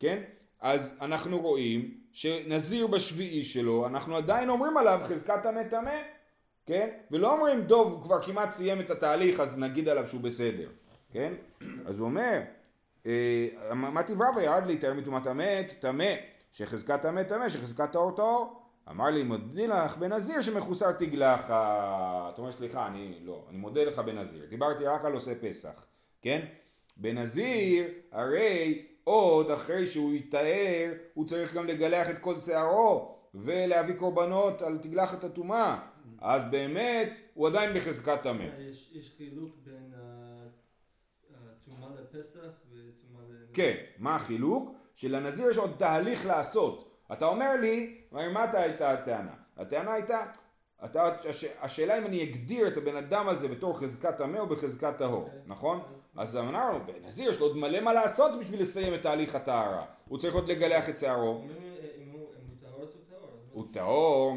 כן 0.00 0.22
אז 0.60 0.98
אנחנו 1.00 1.38
רואים 1.38 1.94
שנזיר 2.12 2.86
בשביעי 2.86 3.44
שלו 3.44 3.86
אנחנו 3.86 4.16
עדיין 4.16 4.48
אומרים 4.48 4.76
עליו 4.76 5.00
חזקת 5.04 5.42
טמא 5.42 5.62
טמא 5.70 6.00
כן? 6.66 6.88
ולא 7.10 7.32
אומרים 7.32 7.60
דוב 7.60 8.02
כבר 8.02 8.22
כמעט 8.22 8.50
סיים 8.50 8.80
את 8.80 8.90
התהליך 8.90 9.40
אז 9.40 9.58
נגיד 9.58 9.88
עליו 9.88 10.08
שהוא 10.08 10.20
בסדר, 10.20 10.68
כן? 11.12 11.32
אז 11.86 11.98
הוא 11.98 12.08
אומר, 12.08 12.40
אה, 13.06 13.74
מתי 13.74 14.12
ורבה 14.12 14.42
ירד 14.42 14.66
להיטהר 14.66 14.94
מטומאת 14.94 15.26
המת, 15.26 15.72
טמא, 15.80 16.14
שחזקת 16.52 17.02
טמא 17.02 17.22
טמא, 17.22 17.48
שחזקת 17.48 17.92
טהור 17.92 18.16
טהור. 18.16 18.62
אמר 18.90 19.06
לי 19.06 19.22
מודי 19.22 19.66
לך 19.66 19.96
בנזיר 19.96 20.40
שמחוסר 20.40 20.92
תגלחת. 20.92 21.50
אתה 21.50 22.34
אומר 22.38 22.52
סליחה, 22.52 22.86
אני 22.86 23.18
לא, 23.22 23.46
אני 23.50 23.58
מודה 23.58 23.84
לך 23.84 23.98
בנזיר. 23.98 24.46
דיברתי 24.46 24.86
רק 24.86 25.04
על 25.04 25.12
עושה 25.12 25.32
פסח, 25.40 25.86
כן? 26.22 26.46
בנזיר 26.96 27.84
הרי 28.12 28.86
עוד 29.04 29.50
אחרי 29.50 29.86
שהוא 29.86 30.14
יטהר 30.14 30.92
הוא 31.14 31.26
צריך 31.26 31.54
גם 31.54 31.66
לגלח 31.66 32.10
את 32.10 32.18
כל 32.18 32.36
שערו 32.36 33.18
ולהביא 33.34 33.94
קורבנות 33.94 34.62
על 34.62 34.78
תגלחת 34.78 35.24
הטומאה 35.24 35.78
אז 36.20 36.50
באמת 36.50 37.18
הוא 37.34 37.48
עדיין 37.48 37.76
בחזקת 37.76 38.22
טמא. 38.22 38.46
יש 38.58 38.90
יש 38.92 39.14
חילוק 39.16 39.56
בין 39.64 39.92
הטומאה 41.34 41.88
לפסח 42.00 42.50
וטומאה 42.70 43.24
ל... 43.28 43.34
כן, 43.54 43.74
מה 43.98 44.16
החילוק? 44.16 44.70
שלנזיר 44.94 45.50
יש 45.50 45.58
עוד 45.58 45.74
תהליך 45.78 46.26
לעשות. 46.26 46.95
אתה 47.12 47.26
אומר 47.26 47.56
לי, 47.60 48.00
מה 48.12 48.46
הייתה 48.52 48.90
הטענה? 48.90 49.34
הטענה 49.56 49.92
הייתה, 49.92 50.24
אתה, 50.84 51.10
הש, 51.28 51.44
השאלה 51.60 51.98
אם 51.98 52.06
אני 52.06 52.24
אגדיר 52.24 52.68
את 52.68 52.76
הבן 52.76 52.96
אדם 52.96 53.28
הזה 53.28 53.48
בתור 53.48 53.78
חזקת 53.78 54.16
טמא 54.16 54.38
או 54.38 54.46
בחזקת 54.46 54.98
טהור, 54.98 55.24
אוקיי. 55.24 55.38
נכון? 55.46 55.80
אז 56.16 56.36
אמרנו, 56.36 56.78
בנזיר 56.86 57.30
יש 57.30 57.40
לו 57.40 57.46
עוד 57.46 57.56
מלא 57.56 57.80
מה 57.80 57.92
לעשות 57.92 58.40
בשביל 58.40 58.62
לסיים 58.62 58.94
את 58.94 59.02
תהליך 59.02 59.34
הטהרה. 59.34 59.86
הוא 60.08 60.18
צריך 60.18 60.34
עוד 60.34 60.48
לגלח 60.48 60.88
את 60.88 60.98
שערו. 60.98 61.44
הוא 63.52 63.64
טהור 63.72 64.36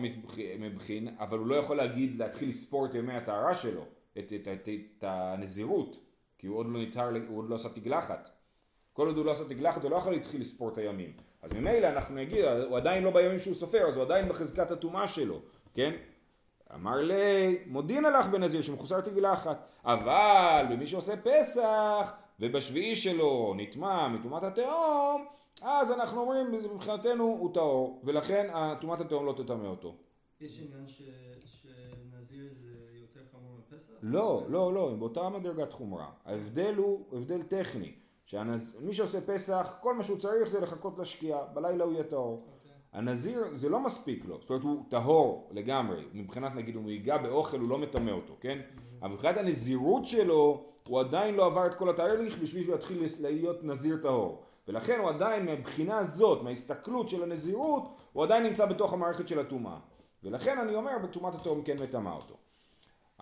מבחין, 0.60 1.16
אבל 1.20 1.38
הוא 1.38 1.48
לא 1.48 1.56
יכול 1.56 1.78
להגיד, 1.78 2.20
להתחיל 2.20 2.50
לספור 2.50 2.86
את 2.86 2.96
ימי 2.96 3.14
הטהרה 3.14 3.56
שלו, 3.56 3.82
את, 4.18 4.34
את, 4.36 4.48
את, 4.48 4.70
את 4.98 5.04
הנזירות, 5.08 6.00
כי 6.38 6.48
הוא 6.48 6.58
עוד 6.58 6.66
לא 6.70 6.82
נטהר, 6.82 7.10
הוא 7.28 7.38
עוד 7.38 7.50
לא 7.50 7.56
עשה 7.56 7.70
תגלחת. 7.70 8.30
כל 8.94 9.08
עוד 9.08 9.18
הוא 9.18 9.26
לא 9.26 9.32
עשה 9.32 9.44
תגלחת, 9.44 9.84
הוא 9.84 9.92
לא 9.92 9.96
יכול 9.96 10.14
להתחיל 10.14 10.42
לספור 10.42 10.70
את 10.70 10.78
הימים. 10.78 11.29
אז 11.42 11.54
ממילא 11.54 11.88
אנחנו 11.88 12.16
נגיד, 12.16 12.46
הוא 12.46 12.78
עדיין 12.78 13.04
לא 13.04 13.12
בימים 13.12 13.40
שהוא 13.40 13.56
סופר, 13.56 13.88
אז 13.88 13.96
הוא 13.96 14.04
עדיין 14.06 14.30
בחזקת 14.30 14.72
הטומאה 14.72 15.08
שלו, 15.08 15.40
כן? 15.74 15.96
אמר 16.76 17.02
לי, 17.02 17.58
מודין 17.66 18.06
הלך 18.06 18.26
בנזיר 18.28 18.62
שמחוסר 18.62 19.02
תגלחת, 19.02 19.58
אבל 19.86 20.66
במי 20.70 20.88
שעושה 20.88 21.14
פסח, 21.18 22.12
ובשביעי 22.40 22.96
שלו 22.96 23.54
נטמע 23.58 24.08
מטומאת 24.08 24.44
התהום, 24.44 25.26
אז 25.62 25.92
אנחנו 25.92 26.22
אומרים, 26.22 26.52
מבחינתנו 26.52 27.24
הוא 27.24 27.54
טהור, 27.54 28.02
ולכן 28.04 28.48
טומאת 28.82 29.00
התהום 29.02 29.26
לא 29.26 29.34
תטמא 29.34 29.66
אותו. 29.68 29.96
יש 30.42 30.60
עניין 30.60 30.88
ש- 30.88 31.02
שנזיר 31.46 32.54
זה 32.62 32.70
יותר 33.02 33.20
חמור 33.32 33.52
מפסח? 33.60 33.92
לא, 34.02 34.44
לא, 34.50 34.74
לא, 34.74 34.90
הם 34.90 35.00
באותה 35.00 35.30
מדרגת 35.30 35.74
חומרה. 35.74 36.10
ההבדל 36.26 36.76
הוא 36.78 37.06
הבדל 37.12 37.44
טכני. 37.44 37.92
שמי 38.30 38.94
שעושה 38.94 39.22
פסח, 39.22 39.78
כל 39.82 39.96
מה 39.96 40.04
שהוא 40.04 40.18
צריך 40.18 40.48
זה 40.48 40.60
לחכות 40.60 41.00
לשקיעה, 41.00 41.44
בלילה 41.54 41.84
הוא 41.84 41.94
יהיה 41.94 42.04
טהור. 42.04 42.34
אוקיי. 42.34 42.72
הנזיר 42.94 43.44
זה 43.54 43.70
לא 43.70 43.80
מספיק 43.80 44.26
לו, 44.26 44.38
זאת 44.42 44.50
אומרת 44.50 44.64
הוא 44.64 44.84
טהור 44.90 45.50
לגמרי, 45.52 46.04
מבחינת 46.14 46.56
נגיד 46.56 46.76
אם 46.76 46.84
הוא 46.84 46.92
ייגע 46.92 47.18
באוכל 47.18 47.60
הוא 47.60 47.70
לא 47.70 47.78
מטמא 47.78 48.12
אותו, 48.12 48.34
כן? 48.42 48.60
אבל 49.02 49.12
מבחינת 49.14 49.38
הנזירות 49.38 50.06
שלו 50.06 50.64
הוא 50.88 51.00
עדיין 51.00 51.36
לא 51.36 51.46
עבר 51.46 51.66
את 51.66 51.76
כל 51.76 51.90
התהליך 51.90 52.38
בשביל 52.38 52.64
שהוא 52.64 52.76
יתחיל 52.76 53.08
להיות 53.20 53.64
נזיר 53.64 53.98
טהור. 54.02 54.44
ולכן 54.68 55.00
הוא 55.00 55.10
עדיין 55.10 55.46
מהבחינה 55.46 55.98
הזאת, 55.98 56.44
מההסתכלות 56.44 57.10
של 57.10 57.24
הנזירות, 57.24 57.84
הוא 58.14 58.24
עדיין 58.24 58.44
נמצא 58.44 58.66
בתוך 58.66 58.94
המערכת 58.94 59.28
של 59.28 59.40
הטומאה. 59.40 59.78
ולכן 60.24 60.58
אני 60.58 60.76
אומר 60.76 60.92
בטומאת 61.04 61.36
התהום 61.36 61.62
כן 61.64 61.78
מטמא 61.78 62.10
אותו. 62.10 62.36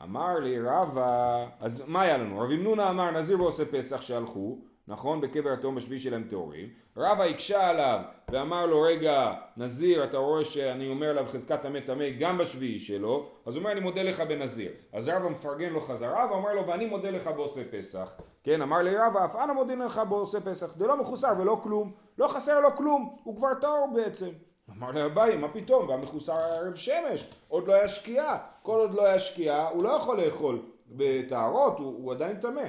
אמר 0.04 0.40
לי 0.40 0.60
רבא, 0.60 1.46
אז 1.60 1.84
מה 1.88 2.02
היה 2.02 2.18
לנו? 2.18 2.40
רבי 2.40 2.58
מנונה 2.58 2.90
אמר 2.90 3.12
נזיר 3.12 3.42
ועושה 3.42 3.66
פסח 3.66 4.02
שהלכו, 4.02 4.58
נכון? 4.88 5.22
בקבר 5.22 5.50
התהום 5.50 5.76
בשביעי 5.76 6.00
שלהם 6.00 6.24
טהורים. 6.30 6.70
רבא 6.98 7.24
הקשה 7.24 7.68
עליו 7.68 8.00
ואמר 8.32 8.66
לו 8.66 8.82
רגע 8.82 9.34
נזיר 9.58 10.04
אתה 10.04 10.18
רואה 10.18 10.46
שאני 10.46 10.90
אומר 10.90 11.10
עליו 11.10 11.26
חזקת 11.26 11.62
טמא 11.62 11.80
טמא 11.80 12.10
גם 12.20 12.38
בשביעי 12.38 12.80
שלו. 12.80 13.30
אז 13.46 13.56
הוא 13.56 13.62
אומר 13.62 13.72
אני 13.72 13.80
מודה 13.80 14.04
לך 14.04 14.20
בנזיר. 14.20 14.72
אז 14.94 15.10
רבא 15.10 15.30
מפרגן 15.30 15.70
לו 15.70 15.82
חזרה 15.82 16.28
ואומר 16.32 16.54
לו 16.54 16.68
ואני 16.68 16.86
מודה 16.86 17.12
לך 17.12 17.28
בעושה 17.28 17.62
פסח. 17.72 18.16
כן 18.44 18.62
אמר 18.62 18.78
לי 18.78 18.98
רבא 18.98 19.26
אף 19.26 19.36
אנה 19.36 19.54
מודין 19.54 19.80
לך 19.80 20.02
בעושה 20.10 20.42
פסח. 20.42 20.76
זה 20.78 20.88
לא 20.88 21.02
מחוסר 21.02 21.34
ולא 21.40 21.60
כלום. 21.64 21.92
לא 22.18 22.28
חסר 22.28 22.60
לו 22.60 22.76
כלום. 22.76 23.16
הוא 23.24 23.36
כבר 23.36 23.54
טהור 23.54 23.92
בעצם. 23.96 24.30
אמר 24.72 24.92
לי 24.92 25.06
אביי, 25.06 25.38
מה 25.38 25.48
פתאום, 25.48 25.90
והמחוסר 25.90 26.34
ערב 26.34 26.76
שמש, 26.76 27.32
עוד 27.48 27.68
לא 27.68 27.74
היה 27.74 27.88
שקיעה, 27.88 28.38
כל 28.62 28.80
עוד 28.80 28.94
לא 28.94 29.06
היה 29.06 29.20
שקיעה, 29.20 29.70
הוא 29.70 29.84
לא 29.84 29.90
יכול 29.90 30.22
לאכול 30.22 30.62
בטהרות, 30.88 31.80
הוא, 31.80 31.88
הוא 31.88 32.12
עדיין 32.12 32.40
טמא. 32.40 32.62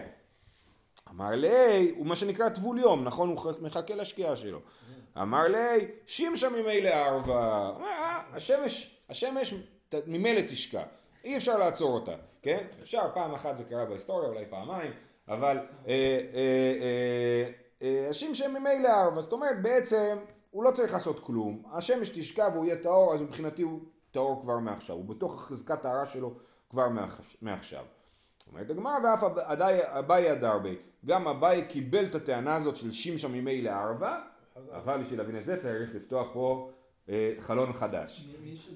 אמר 1.11 1.31
לי, 1.31 1.93
הוא 1.97 2.07
מה 2.07 2.17
שנקרא 2.17 2.49
טבול 2.49 2.79
יום, 2.79 3.05
נכון? 3.05 3.29
הוא 3.29 3.37
מחכה 3.61 3.95
לשקיעה 3.95 4.37
שלו. 4.37 4.61
אמר 5.21 5.43
לי, 5.49 5.59
שימשה 6.07 6.49
ממילא 6.49 6.89
ערבה. 6.89 7.69
אומר, 7.77 7.87
אה, 7.87 8.23
השמש, 8.33 9.01
השמש 9.11 9.55
ממילא 10.07 10.41
תשקע. 10.49 10.83
אי 11.25 11.37
אפשר 11.37 11.57
לעצור 11.59 11.95
אותה, 11.95 12.13
כן? 12.43 12.67
אפשר, 12.83 13.03
פעם 13.15 13.35
אחת 13.35 13.57
זה 13.57 13.65
קרה 13.65 13.85
בהיסטוריה, 13.85 14.29
אולי 14.29 14.45
פעמיים, 14.51 14.93
אבל 15.29 15.57
אה, 15.89 16.21
אה, 16.35 17.51
אה, 17.83 18.07
השמשה 18.11 18.49
ממילא 18.49 18.89
ערבה. 18.89 19.21
זאת 19.21 19.33
אומרת, 19.33 19.63
בעצם, 19.63 20.17
הוא 20.51 20.65
לא 20.65 20.71
צריך 20.71 20.93
לעשות 20.93 21.21
כלום. 21.25 21.63
השמש 21.73 22.09
תשקע 22.09 22.49
והוא 22.53 22.65
יהיה 22.65 22.77
טהור, 22.83 23.15
אז 23.15 23.23
מבחינתי 23.23 23.63
הוא 23.63 23.81
טהור 24.11 24.43
כבר 24.43 24.59
מעכשיו. 24.59 24.97
הוא 24.97 25.05
בתוך 25.05 25.43
חזקת 25.43 25.83
טהרה 25.83 26.07
שלו 26.07 26.33
כבר 26.71 26.89
מעכש- 26.89 27.37
מעכשיו. 27.43 27.85
אומרת 28.53 28.71
הגמרא 28.71 28.93
ואף 29.05 29.23
אביי 29.87 30.31
הדרבי, 30.31 30.77
גם 31.07 31.29
אביי 31.29 31.67
קיבל 31.69 32.05
את 32.05 32.15
הטענה 32.15 32.57
הזאת 32.57 32.77
של 32.77 32.93
שימשה 32.93 33.29
ממילא 33.29 33.71
ערבה, 33.71 34.21
אבל 34.71 35.03
בשביל 35.03 35.19
להבין 35.19 35.39
את 35.39 35.45
זה 35.45 35.57
צריך 35.61 35.95
לפתוח 35.95 36.29
פה 36.33 36.71
אה, 37.09 37.35
חלון 37.41 37.73
חדש. 37.73 38.29
שיש 38.45 38.69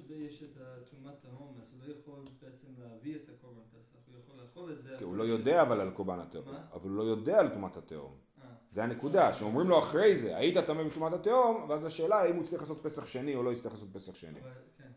את 0.42 0.48
טומאת 0.90 1.14
תהום, 1.22 1.54
אז 1.62 1.72
הוא 1.72 1.80
לא 1.88 1.92
יכול 2.00 2.24
בעצם 2.42 2.66
להביא 2.78 3.16
את 3.16 3.28
הקורבן 3.38 3.60
פסח, 3.72 3.98
הוא 4.06 4.14
יכול 4.24 4.36
לאכול 4.42 4.72
את 4.72 4.82
זה. 4.82 4.94
כי 4.98 5.04
הוא 5.04 5.16
לא 5.16 5.24
ש- 5.26 5.28
יודע 5.28 5.62
אבל 5.62 5.80
על 5.80 5.90
קורבן 5.90 6.18
התהום? 6.18 6.44
אבל 6.72 6.88
הוא 6.90 6.96
לא 6.96 7.02
יודע 7.02 7.38
על 7.40 7.48
טומאת 7.48 7.76
התהום. 7.76 8.12
אה, 8.42 8.46
זה 8.70 8.84
הנקודה, 8.84 9.32
שאומרים 9.32 9.68
לו 9.68 9.78
אחרי 9.78 10.16
זה, 10.16 10.36
היית 10.36 10.58
טמא 10.58 10.82
בטומאת 10.82 11.12
התהום, 11.12 11.66
ואז 11.68 11.84
השאלה 11.84 12.16
האם 12.16 12.36
הוא 12.36 12.44
צריך 12.44 12.62
לעשות 12.62 12.78
פסח 12.82 13.06
שני 13.06 13.34
או 13.34 13.42
לא 13.42 13.52
יצטרך 13.52 13.72
לעשות 13.72 13.88
פסח 13.92 14.14
שני. 14.14 14.40
אבל 14.40 14.50
כן, 14.78 14.88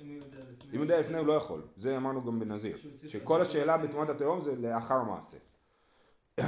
אם 0.00 0.08
הוא 0.08 0.16
יודע 0.16 0.43
אם 0.74 0.78
הוא 0.78 0.84
יודע 0.84 1.00
לפני 1.00 1.18
הוא 1.18 1.26
לא 1.26 1.32
יכול, 1.32 1.62
זה 1.76 1.96
אמרנו 1.96 2.24
גם 2.24 2.40
בנזיר, 2.40 2.76
שכל 3.08 3.40
השאלה. 3.40 3.78
בטומאת 3.78 4.08
התהום 4.08 4.40
זה 4.40 4.56
לאחר 4.56 5.02
מעשה. 5.02 5.36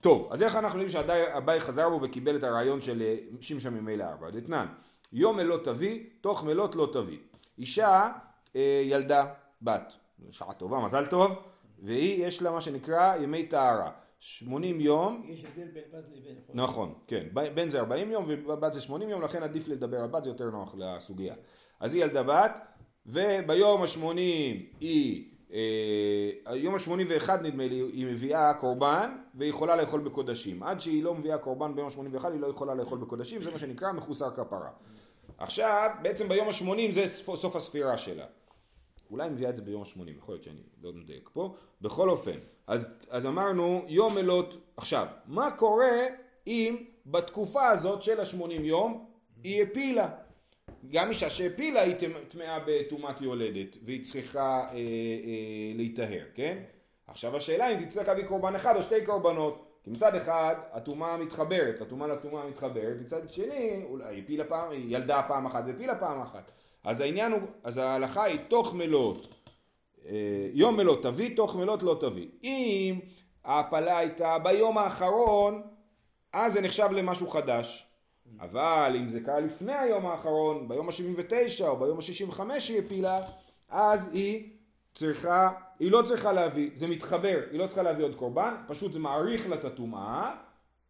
טוב, 0.00 0.28
אז 0.32 0.42
איך 0.42 0.56
אנחנו 0.56 0.80
יודעים 0.80 1.04
שאביי 1.04 1.60
חזר 1.60 1.88
בו 1.90 2.02
וקיבל 2.02 2.36
את 2.36 2.42
הרעיון 2.42 2.80
של 2.80 3.02
אה, 3.02 3.16
שמשה 3.40 3.70
ממילא 3.70 4.04
ארבע? 4.04 4.30
דתנן, 4.30 4.66
יום 5.12 5.36
מלוא 5.36 5.58
תביא, 5.64 6.04
תוך 6.20 6.44
מלות 6.44 6.74
לא 6.74 6.90
תביא. 6.92 7.18
אישה 7.58 8.12
אה, 8.56 8.82
ילדה 8.84 9.26
בת, 9.62 9.92
שעה 10.30 10.54
טובה, 10.54 10.80
מזל 10.80 11.06
טוב, 11.06 11.32
והיא 11.82 12.26
יש 12.26 12.42
לה 12.42 12.50
מה 12.50 12.60
שנקרא 12.60 13.16
ימי 13.16 13.46
טהרה. 13.46 13.90
80 14.20 14.80
יום, 14.80 15.22
יש 15.28 15.44
הבדל 15.44 15.68
בין 15.72 15.82
בת 15.92 16.04
לבין... 16.12 16.36
נכון, 16.54 16.94
כן, 17.06 17.26
בן 17.54 17.68
זה 17.68 17.80
40 17.80 18.10
יום 18.10 18.24
ובת 18.28 18.72
זה 18.72 18.80
80 18.80 19.08
יום, 19.10 19.22
לכן 19.22 19.42
עדיף 19.42 19.68
לדבר 19.68 20.00
על 20.00 20.08
בת, 20.08 20.24
זה 20.24 20.30
יותר 20.30 20.50
נוח 20.50 20.74
לסוגיה. 20.78 21.34
אז 21.80 21.94
היא 21.94 22.04
ילדה 22.04 22.22
בת, 22.22 22.60
וביום 23.06 23.82
ה-80 23.82 24.16
היא, 24.80 25.24
אה, 25.52 26.30
היום 26.46 26.74
ה-81 26.74 27.30
נדמה 27.42 27.66
לי, 27.66 27.74
היא 27.74 28.06
מביאה 28.06 28.54
קורבן, 28.54 29.16
והיא 29.34 29.50
יכולה 29.50 29.76
לאכול 29.76 30.00
בקודשים. 30.00 30.62
עד 30.62 30.80
שהיא 30.80 31.02
לא 31.02 31.14
מביאה 31.14 31.38
קורבן 31.38 31.74
ביום 31.74 31.88
ה-81 31.88 32.26
היא 32.28 32.40
לא 32.40 32.46
יכולה 32.46 32.74
לאכול 32.74 32.98
בקודשים, 32.98 33.42
זה 33.42 33.50
מה 33.50 33.58
שנקרא 33.58 33.92
מחוסר 33.92 34.30
כפרה. 34.30 34.70
עכשיו, 35.38 35.90
בעצם 36.02 36.28
ביום 36.28 36.48
ה-80 36.48 36.92
זה 36.92 37.06
סוף 37.36 37.56
הספירה 37.56 37.98
שלה. 37.98 38.24
אולי 39.10 39.30
מביאה 39.30 39.50
את 39.50 39.56
זה 39.56 39.62
ביום 39.62 39.82
ה-80, 39.82 40.10
יכול 40.18 40.34
להיות 40.34 40.44
שאני 40.44 40.60
לא 40.82 40.92
מדייק 40.92 41.30
פה. 41.32 41.54
בכל 41.80 42.10
אופן, 42.10 42.36
אז, 42.66 42.98
אז 43.10 43.26
אמרנו 43.26 43.84
יום 43.88 44.14
מלות, 44.14 44.58
עכשיו, 44.76 45.06
מה 45.26 45.50
קורה 45.50 46.06
אם 46.46 46.76
בתקופה 47.06 47.68
הזאת 47.68 48.02
של 48.02 48.20
ה-80 48.20 48.52
יום 48.52 49.06
היא 49.42 49.62
הפילה? 49.62 50.08
גם 50.90 51.10
אישה 51.10 51.30
שהפילה 51.30 51.80
היא 51.82 51.94
טמ- 51.96 52.28
טמאה 52.28 52.58
בטומאת 52.66 53.20
יולדת 53.20 53.76
והיא 53.84 54.04
צריכה 54.04 54.60
אה, 54.60 54.74
אה, 54.74 54.78
להיטהר, 55.74 56.24
כן? 56.34 56.58
עכשיו 57.06 57.36
השאלה 57.36 57.68
אם 57.74 57.84
תצטרך 57.84 58.08
להביא 58.08 58.24
קורבן 58.24 58.54
אחד 58.54 58.76
או 58.76 58.82
שתי 58.82 59.04
קורבנות. 59.06 59.62
כי 59.84 59.90
מצד 59.90 60.14
אחד 60.14 60.54
הטומאה 60.72 61.16
מתחברת, 61.16 61.80
הטומאה 61.80 62.08
לטומאה 62.08 62.46
מתחברת, 62.46 62.96
מצד 63.00 63.32
שני 63.32 63.82
אולי 63.84 64.14
היא 64.14 64.22
הפילה 64.22 64.44
פעם, 64.44 64.70
היא 64.70 64.96
ילדה 64.96 65.22
פעם 65.28 65.46
אחת 65.46 65.64
והפילה 65.66 65.94
פעם 65.94 66.20
אחת. 66.22 66.50
אז 66.84 67.00
העניין 67.00 67.32
הוא, 67.32 67.40
אז 67.64 67.78
ההלכה 67.78 68.24
היא 68.24 68.38
תוך 68.48 68.74
מלות, 68.74 69.34
אה, 70.08 70.48
יום 70.52 70.76
מלות 70.76 71.02
תביא, 71.02 71.36
תוך 71.36 71.56
מלות 71.56 71.82
לא 71.82 71.96
תביא. 72.00 72.28
אם 72.44 72.98
ההפלה 73.44 73.98
הייתה 73.98 74.38
ביום 74.38 74.78
האחרון, 74.78 75.62
אז 76.32 76.52
זה 76.52 76.60
נחשב 76.60 76.88
למשהו 76.92 77.26
חדש. 77.30 77.85
אבל 78.40 78.96
אם 79.00 79.08
זה 79.08 79.20
קרה 79.20 79.40
לפני 79.40 79.72
היום 79.72 80.06
האחרון, 80.06 80.68
ביום 80.68 80.88
ה-79 80.88 81.64
או 81.66 81.76
ביום 81.76 81.98
ה-65 81.98 82.40
היא 82.68 82.78
הפילה, 82.78 83.20
אז 83.68 84.10
היא 84.12 84.50
צריכה, 84.94 85.50
היא 85.78 85.90
לא 85.90 86.02
צריכה 86.02 86.32
להביא, 86.32 86.70
זה 86.74 86.86
מתחבר, 86.86 87.40
היא 87.50 87.58
לא 87.58 87.66
צריכה 87.66 87.82
להביא 87.82 88.04
עוד 88.04 88.14
קורבן, 88.14 88.54
פשוט 88.68 88.92
זה 88.92 88.98
מעריך 88.98 89.48
לה 89.48 89.56
את 89.56 89.64
הטומאה, 89.64 90.34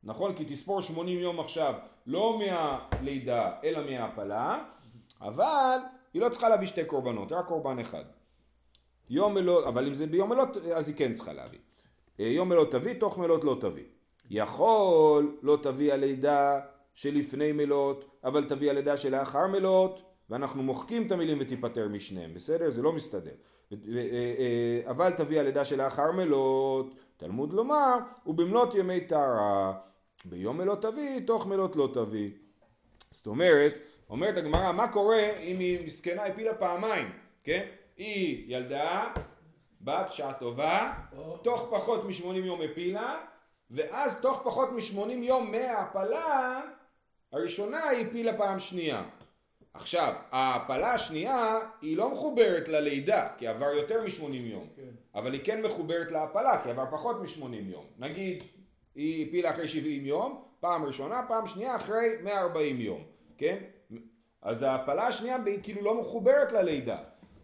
נכון? 0.04 0.34
כי 0.34 0.44
תספור 0.44 0.82
80 0.82 1.18
יום 1.18 1.40
עכשיו, 1.40 1.74
לא 2.06 2.38
מהלידה 2.38 3.52
אלא 3.64 3.90
מההפלה, 3.90 4.64
אבל 5.20 5.78
היא 6.14 6.22
לא 6.22 6.28
צריכה 6.28 6.48
להביא 6.48 6.66
שתי 6.66 6.84
קורבנות, 6.84 7.32
רק 7.32 7.46
קורבן 7.46 7.78
אחד. 7.78 8.04
יום 9.10 9.34
מלוא, 9.34 9.68
אבל 9.68 9.86
אם 9.86 9.94
זה 9.94 10.06
ביום 10.06 10.28
מלאות, 10.28 10.56
אז 10.56 10.88
היא 10.88 10.96
כן 10.96 11.14
צריכה 11.14 11.32
להביא. 11.32 11.58
אה, 12.20 12.24
יום 12.24 12.48
מלאות 12.48 12.72
תביא, 12.72 12.94
תוך 13.00 13.18
מלאות 13.18 13.44
לא 13.44 13.56
תביא. 13.60 13.84
יכול 14.30 15.36
לא 15.42 15.58
תביא 15.62 15.92
הלידה 15.92 16.60
שלפני 16.96 17.52
מלאות, 17.52 18.20
אבל 18.24 18.44
תביא 18.44 18.70
הלידה 18.70 18.96
שלאחר 18.96 19.46
מלאות, 19.46 20.02
ואנחנו 20.30 20.62
מוחקים 20.62 21.06
את 21.06 21.12
המילים 21.12 21.38
ותיפטר 21.40 21.88
משניהם, 21.88 22.34
בסדר? 22.34 22.70
זה 22.70 22.82
לא 22.82 22.92
מסתדר. 22.92 23.34
אה, 23.72 23.76
אה, 23.96 24.90
אבל 24.90 25.12
תביא 25.12 25.40
הלידה 25.40 25.64
שלאחר 25.64 26.12
מלאות, 26.12 26.94
תלמוד 27.16 27.52
לומר, 27.52 27.96
ובמלאת 28.26 28.74
ימי 28.74 29.00
טהרה, 29.00 29.72
ביום 30.24 30.58
מלאות 30.58 30.82
תביא, 30.82 31.20
תוך 31.26 31.46
מלאות 31.46 31.76
לא 31.76 31.88
תביא. 31.94 32.30
זאת 33.10 33.26
אומרת, 33.26 33.74
אומרת 34.10 34.36
הגמרא, 34.36 34.72
מה 34.72 34.88
קורה 34.88 35.30
אם 35.40 35.58
היא 35.58 35.86
מסכנה 35.86 36.24
הפילה 36.24 36.54
פעמיים, 36.54 37.10
כן? 37.44 37.66
היא 37.96 38.44
ילדה, 38.56 39.12
בת 39.80 40.12
שעה 40.12 40.32
טובה, 40.32 40.92
תוך 41.42 41.68
פחות 41.70 42.04
מ-80 42.04 42.36
יום 42.36 42.60
הפילה, 42.62 43.18
ואז 43.70 44.20
תוך 44.20 44.40
פחות 44.44 44.68
מ-80 44.72 45.10
יום 45.12 45.50
מההפלה, 45.50 46.60
הראשונה 47.36 47.88
היא 47.88 48.06
הפילה 48.06 48.36
פעם 48.36 48.58
שנייה. 48.58 49.02
עכשיו, 49.74 50.12
ההפלה 50.30 50.92
השנייה 50.92 51.58
היא 51.82 51.96
לא 51.96 52.12
מחוברת 52.12 52.68
ללידה, 52.68 53.28
כי 53.38 53.46
עבר 53.46 53.66
יותר 53.66 54.02
מ-80 54.02 54.34
יום, 54.34 54.66
כן. 54.76 54.82
אבל 55.14 55.32
היא 55.32 55.40
כן 55.44 55.62
מחוברת 55.62 56.12
להפלה, 56.12 56.60
כי 56.62 56.70
עבר 56.70 56.84
פחות 56.90 57.16
מ-80 57.20 57.54
יום. 57.54 57.84
נגיד, 57.98 58.42
היא 58.94 59.26
הפילה 59.28 59.50
אחרי 59.50 59.68
70 59.68 60.06
יום, 60.06 60.42
פעם 60.60 60.84
ראשונה, 60.84 61.22
פעם 61.28 61.46
שנייה 61.46 61.76
אחרי 61.76 62.08
140 62.22 62.80
יום, 62.80 63.02
כן? 63.38 63.56
אז 64.42 64.62
ההפלה 64.62 65.06
השנייה 65.06 65.36
היא 65.46 65.58
כאילו 65.62 65.82
לא 65.82 66.00
מחוברת 66.00 66.52
ללידה. 66.52 66.98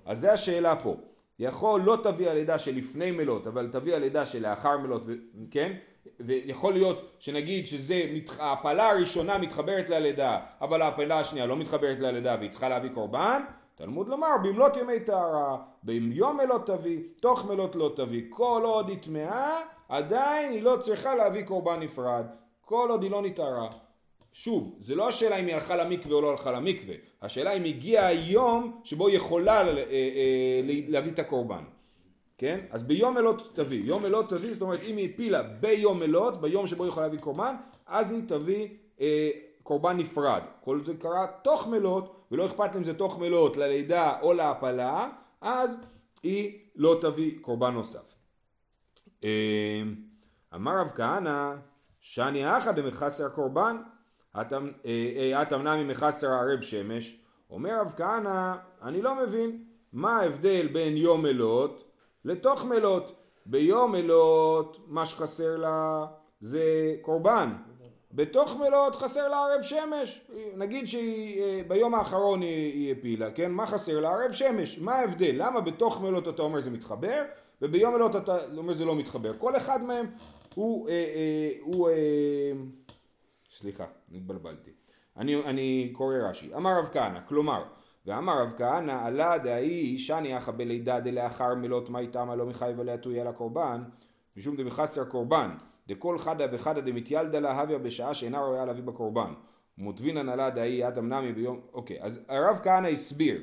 אז 0.07 0.21
זה 0.21 0.33
השאלה 0.33 0.77
פה. 0.83 0.97
יכול 1.39 1.81
לא 1.81 1.99
תביא 2.03 2.31
הלידה 2.31 2.59
שלפני 2.59 3.11
מלות, 3.11 3.47
אבל 3.47 3.69
תביא 3.73 3.95
הלידה 3.95 4.27
שלאחר 4.27 4.79
מלות, 4.79 5.03
ו- 5.07 5.13
כן? 5.51 5.73
ויכול 6.21 6.73
להיות 6.73 7.11
שנגיד 7.19 7.67
שזה, 7.67 8.03
ההפלה 8.39 8.91
הראשונה 8.91 9.39
מתחברת 9.39 9.89
ללידה, 9.89 10.41
אבל 10.61 10.83
ההפלה 10.83 11.21
השנייה 11.21 11.47
לא 11.47 11.57
מתחברת 11.57 12.01
ללידה 12.01 12.37
והיא 12.39 12.51
צריכה 12.51 12.69
להביא 12.69 12.91
קורבן, 12.95 13.43
תלמוד 13.75 14.09
לומר, 14.09 14.29
במלאת 14.43 14.77
ימי 14.77 15.01
טהרה, 15.01 15.57
ביום 15.83 16.37
מלות 16.37 16.67
תביא, 16.67 17.01
תוך 17.21 17.51
מלות 17.51 17.77
לא 17.77 17.93
תביא. 17.97 18.23
כל 18.31 18.63
עוד 18.65 18.89
היא 18.89 18.99
טמאה, 18.99 19.61
עדיין 19.89 20.53
היא 20.53 20.63
לא 20.63 20.77
צריכה 20.81 21.15
להביא 21.15 21.45
קורבן 21.45 21.81
נפרד. 21.81 22.27
כל 22.61 22.87
עוד 22.91 23.03
היא 23.03 23.11
לא 23.11 23.23
נטהרה. 23.23 23.69
שוב, 24.33 24.77
זה 24.81 24.95
לא 24.95 25.09
השאלה 25.09 25.37
אם 25.37 25.47
היא 25.47 25.55
הלכה 25.55 25.77
למקווה 25.77 26.17
או 26.17 26.21
לא 26.21 26.31
הלכה 26.31 26.53
למקווה, 26.53 26.95
השאלה 27.23 27.53
אם 27.53 27.65
הגיע 27.65 28.07
היום 28.07 28.81
שבו 28.85 29.09
היא 29.09 29.17
יכולה 29.17 29.61
אה, 29.61 29.77
אה, 29.77 30.61
להביא 30.65 31.13
את 31.13 31.19
הקורבן. 31.19 31.65
כן? 32.43 32.61
אז 32.71 32.83
ביום 32.83 33.15
מלות 33.15 33.51
תביא. 33.55 33.85
יום 33.85 34.03
מלות 34.03 34.31
תביא, 34.31 34.53
זאת 34.53 34.63
אומרת 34.63 34.81
אם 34.83 34.97
היא 34.97 35.11
הפילה 35.15 35.43
ביום 35.43 36.01
מלות, 36.01 36.41
ביום 36.41 36.67
שבו 36.67 36.85
היא 36.85 36.89
יכולה 36.89 37.07
להביא 37.07 37.19
קורבן, 37.19 37.55
אז 37.87 38.13
היא 38.13 38.23
תביא 38.29 38.69
אה, 39.01 39.31
קורבן 39.63 39.97
נפרד. 39.97 40.43
כל 40.61 40.85
זה 40.85 40.95
קרה 40.95 41.27
תוך 41.45 41.69
מלות, 41.69 42.27
ולא 42.31 42.47
אכפת 42.47 42.77
אם 42.77 42.85
זה 42.85 42.95
תוך 42.95 43.19
מלות 43.19 43.57
ללידה 43.57 44.21
או 44.23 44.33
להפלה, 44.33 45.09
אז 45.41 45.77
היא 46.23 46.59
לא 46.77 46.99
תביא 47.01 47.33
קורבן 47.41 47.75
נוסף. 47.75 48.17
אה, 49.25 49.83
אמר 50.55 50.81
רב 50.81 50.93
כהנא, 50.95 51.55
שאני 52.01 52.57
אחא 52.57 52.73
דמחסר 52.73 53.29
קורבן, 53.29 53.77
התמנע 55.35 55.77
ממחסר 55.77 56.27
ערב 56.27 56.61
שמש. 56.61 57.21
אומר 57.51 57.81
רב 57.81 57.95
כהנא, 57.97 58.55
אני 58.83 59.03
לא 59.03 59.15
מבין 59.15 59.65
מה 59.93 60.21
ההבדל 60.21 60.69
בין 60.73 60.97
יום 60.97 61.23
מלות 61.23 61.92
לתוך 62.25 62.65
מלות. 62.65 63.13
ביום 63.47 63.93
מלות 63.93 64.79
מה 64.87 65.07
שחסר 65.07 65.57
לה 65.57 66.07
זה 66.41 66.97
קורבן. 67.01 67.53
בתוך 68.13 68.57
מלות 68.57 68.97
חסר 68.97 69.29
לה 69.29 69.37
ערב 69.37 69.63
שמש. 69.63 70.31
נגיד 70.57 70.87
שביום 70.87 71.95
האחרון 71.95 72.41
היא, 72.43 72.73
היא 72.73 72.93
הפילה, 72.93 73.31
כן? 73.31 73.53
מה 73.53 73.67
חסר 73.67 74.01
לה? 74.01 74.11
ערב 74.11 74.33
שמש. 74.33 74.79
מה 74.79 74.95
ההבדל? 74.95 75.35
למה 75.35 75.61
בתוך 75.61 76.03
מלות 76.03 76.29
אתה 76.29 76.43
אומר 76.43 76.61
זה 76.61 76.71
מתחבר, 76.71 77.23
וביום 77.63 77.95
מלות 77.95 78.17
אתה 78.17 78.39
אומר 78.57 78.73
זה 78.73 78.85
לא 78.85 78.97
מתחבר? 78.97 79.33
כל 79.39 79.57
אחד 79.57 79.83
מהם 79.83 80.07
הוא, 80.55 80.89
אה, 80.89 80.95
אה, 80.95 81.51
הוא 81.61 81.89
אה, 81.89 82.53
סליחה, 83.51 83.85
התבלבלתי. 84.15 84.71
אני, 85.17 85.45
אני 85.45 85.93
קורא 85.93 86.15
רש"י. 86.17 86.55
אמר 86.55 86.79
רב 86.79 86.89
כהנא, 86.93 87.19
כלומר, 87.29 87.65
ואמר 88.07 88.43
רב 88.43 88.55
כהנא, 88.59 89.07
עלה 89.07 89.39
דאי 89.39 89.99
שאני 89.99 90.39
אחא 90.39 90.53
בלידה 90.53 91.01
דלאחר 91.01 91.55
מלות 91.55 91.91
מי 91.91 92.07
תמה 92.07 92.37
לא 92.37 92.47
מחייב 92.47 92.81
עליה 92.81 92.97
תויה 92.97 93.25
לקורבן, 93.25 93.83
משום 94.37 94.57
דמחסר 94.57 95.05
קורבן, 95.05 95.51
דכל 95.89 96.19
חדה 96.19 96.45
וחדה 96.53 96.81
דמתיילדה 96.81 97.41
לה 97.41 97.61
הוויה 97.61 97.79
בשעה 97.79 98.15
שאינה 98.15 98.41
ראויה 98.41 98.65
להביא 98.65 98.83
בקורבן. 98.83 99.33
ומוטבינן 99.79 100.29
עלה 100.29 100.51
דאי 100.51 100.89
אדם 100.89 101.13
נמי 101.13 101.33
ביום, 101.33 101.61
אוקיי, 101.73 102.03
אז 102.03 102.27
הרב 102.29 102.61
כהנא 102.63 102.87
הסביר 102.87 103.41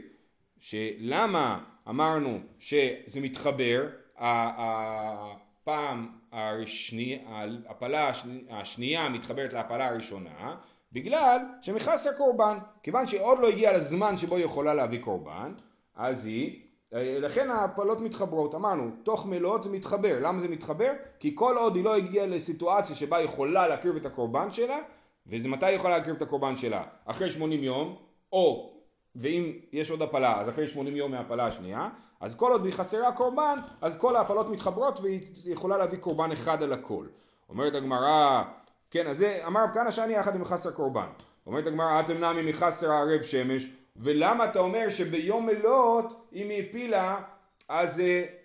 שלמה 0.60 1.64
אמרנו 1.90 2.40
שזה 2.60 3.22
מתחבר, 3.22 3.88
הפעם 4.18 6.08
השני, 6.32 7.24
ההפלה 7.28 8.12
השנייה 8.50 9.10
מתחברת 9.10 9.54
להפלה 9.54 9.88
הראשונה, 9.88 10.56
בגלל 10.92 11.40
שמכס 11.62 12.08
הקורבן, 12.08 12.58
כיוון 12.84 13.08
שעוד 13.08 13.40
לא 13.40 13.48
הגיע 13.48 13.78
לזמן 13.78 14.18
שבו 14.18 14.36
היא 14.36 14.46
יכולה 14.46 14.74
להביא 14.74 15.00
קורבן, 15.02 15.54
אז 15.96 16.26
היא, 16.26 16.62
לכן 16.92 17.52
ההפלות 17.52 18.02
מתחברות, 18.02 18.56
אמרנו, 18.56 18.92
תוך 19.04 19.26
מלות 19.26 19.64
זה 19.64 19.70
מתחבר, 19.70 20.20
למה 20.22 20.40
זה 20.40 20.48
מתחבר? 20.48 20.92
כי 21.20 21.32
כל 21.36 21.58
עוד 21.58 21.76
היא 21.76 21.84
לא 21.84 21.96
הגיעה 21.96 22.26
לסיטואציה 22.26 22.96
שבה 22.96 23.18
היא 23.18 23.26
יכולה 23.26 23.68
להקריב 23.68 23.96
את 23.96 24.06
הקורבן 24.06 24.52
שלה, 24.52 24.80
וזה 25.28 25.50
מתי 25.50 25.66
היא 25.66 25.76
יכולה 25.76 25.98
להקריב 25.98 26.16
את 26.16 26.22
הקורבן 26.22 26.56
שלה? 26.56 26.84
אחרי 27.06 27.32
80 27.32 27.64
יום, 27.64 27.96
או, 28.34 28.74
ואם 29.16 29.52
יש 29.72 29.92
עוד 29.92 30.02
הפלה, 30.02 30.40
אז 30.40 30.50
אחרי 30.50 30.68
80 30.68 30.96
יום 30.96 31.12
מההפלה 31.12 31.46
השנייה, 31.46 31.90
אז 32.20 32.36
כל 32.36 32.52
עוד 32.52 32.66
היא 32.66 32.74
חסרה 32.74 33.12
קורבן, 33.12 33.60
אז 33.82 34.00
כל 34.00 34.16
ההפלות 34.16 34.50
מתחברות 34.50 35.00
והיא 35.00 35.22
יכולה 35.46 35.78
להביא 35.78 35.98
קורבן 35.98 36.32
אחד 36.32 36.64
על 36.64 36.74
הכל. 36.74 37.06
אומרת 37.50 37.74
הגמרא, 37.76 38.44
כן, 38.92 39.08
אז 39.08 39.18
זה 39.18 39.42
אמר 39.48 39.64
רב 39.64 39.70
כהנא 39.74 39.92
שאני 39.92 40.14
יחד 40.14 40.36
עם 40.36 40.46
חסר 40.46 40.72
קורבן. 40.72 41.08
אומרת 41.48 41.68
הגמרא, 41.68 42.00
אתם 42.00 42.24
נמי 42.24 42.52
מחסר 42.52 42.92
הערב 42.92 43.22
שמש, 43.22 43.68
ולמה 43.96 44.46
אתה 44.46 44.60
אומר 44.60 44.90
שביום 44.90 45.46
מלות, 45.46 46.30
אם 46.34 46.50
היא 46.50 46.64
הפילה, 46.64 47.22
אז, 47.70 48.00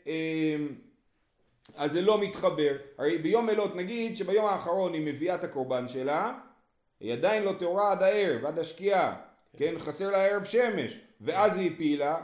אה, 0.06 0.56
אז 1.76 1.92
זה 1.92 2.00
לא 2.00 2.20
מתחבר. 2.20 2.76
הרי 2.98 3.18
ביום 3.18 3.46
מלות, 3.46 3.76
נגיד 3.76 4.16
שביום 4.16 4.46
האחרון 4.46 4.92
היא 4.92 5.06
מביאה 5.06 5.34
את 5.34 5.44
הקורבן 5.44 5.88
שלה, 5.88 6.32
היא 7.00 7.12
עדיין 7.12 7.42
לא 7.42 7.52
טהורה 7.58 7.92
עד 7.92 8.02
הערב, 8.02 8.44
עד 8.44 8.58
השקיעה, 8.58 9.16
כן, 9.56 9.74
חסר 9.78 10.10
לה 10.10 10.24
ערב 10.24 10.44
שמש, 10.44 11.00
ואז 11.20 11.56
היא 11.56 11.70
הפילה, 11.74 12.16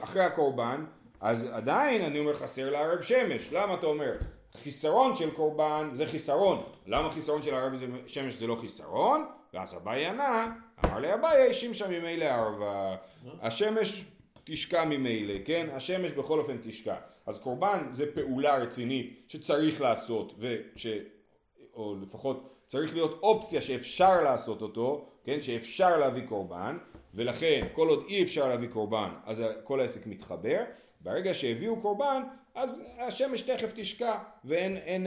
אחרי 0.00 0.24
הקורבן, 0.24 0.84
אז 1.20 1.48
עדיין 1.52 2.02
אני 2.02 2.18
אומר 2.18 2.34
חסר 2.34 2.70
לה 2.70 2.78
ערב 2.78 3.02
שמש, 3.02 3.52
למה 3.52 3.74
אתה 3.74 3.86
אומר? 3.86 4.12
חיסרון 4.56 5.16
של 5.16 5.30
קורבן 5.30 5.90
זה 5.94 6.06
חיסרון, 6.06 6.62
למה 6.86 7.12
חיסרון 7.12 7.42
של 7.42 7.54
ערב 7.54 7.72
שמש 8.06 8.34
זה 8.34 8.46
לא 8.46 8.56
חיסרון? 8.60 9.26
ואז 9.54 9.74
אביי 9.74 10.06
ענה, 10.06 10.54
אמר 10.84 10.98
לי 10.98 11.14
אביי 11.14 11.54
שימשה 11.54 11.88
ממילא 11.88 12.24
ערבה, 12.24 12.96
השמש 13.40 14.04
תשקע 14.44 14.84
ממילא, 14.84 15.34
כן? 15.44 15.66
השמש 15.72 16.12
בכל 16.12 16.38
אופן 16.38 16.56
תשקע. 16.62 16.94
אז 17.26 17.38
קורבן 17.38 17.88
זה 17.92 18.14
פעולה 18.14 18.56
רצינית 18.56 19.24
שצריך 19.28 19.80
לעשות, 19.80 20.34
וש... 20.38 20.86
או 21.74 21.96
לפחות 22.02 22.64
צריך 22.66 22.94
להיות 22.94 23.18
אופציה 23.22 23.60
שאפשר 23.60 24.20
לעשות 24.20 24.62
אותו, 24.62 25.08
כן? 25.24 25.42
שאפשר 25.42 25.96
להביא 25.96 26.26
קורבן, 26.28 26.78
ולכן 27.14 27.66
כל 27.72 27.88
עוד 27.88 28.04
אי 28.08 28.22
אפשר 28.22 28.48
להביא 28.48 28.68
קורבן 28.68 29.10
אז 29.24 29.42
כל 29.64 29.80
העסק 29.80 30.06
מתחבר, 30.06 30.60
ברגע 31.00 31.34
שהביאו 31.34 31.80
קורבן 31.80 32.22
אז 32.54 32.82
השמש 32.98 33.42
תכף 33.42 33.72
תשקע 33.74 34.18
ואין 34.44 34.76
אין, 34.76 35.06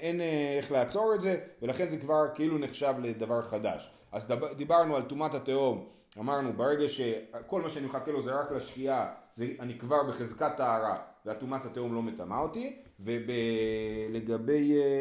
אין 0.00 0.20
איך 0.58 0.72
לעצור 0.72 1.14
את 1.14 1.20
זה 1.20 1.40
ולכן 1.62 1.88
זה 1.88 1.98
כבר 1.98 2.22
כאילו 2.34 2.58
נחשב 2.58 2.94
לדבר 3.02 3.42
חדש. 3.42 3.90
אז 4.12 4.32
דיברנו 4.56 4.96
על 4.96 5.02
טומאת 5.02 5.34
התהום, 5.34 5.88
אמרנו 6.18 6.52
ברגע 6.52 6.88
שכל 6.88 7.62
מה 7.62 7.70
שאני 7.70 7.86
מחכה 7.86 8.10
לו 8.10 8.22
זה 8.22 8.34
רק 8.34 8.52
לשקיעה, 8.52 9.14
זה, 9.34 9.46
אני 9.60 9.78
כבר 9.78 10.02
בחזקת 10.08 10.56
טהרה 10.56 10.98
והטומאת 11.24 11.64
התהום 11.64 11.94
לא 11.94 12.02
מטמאה 12.02 12.38
אותי 12.38 12.76
ולגבי 13.00 14.72
אה, 14.78 15.00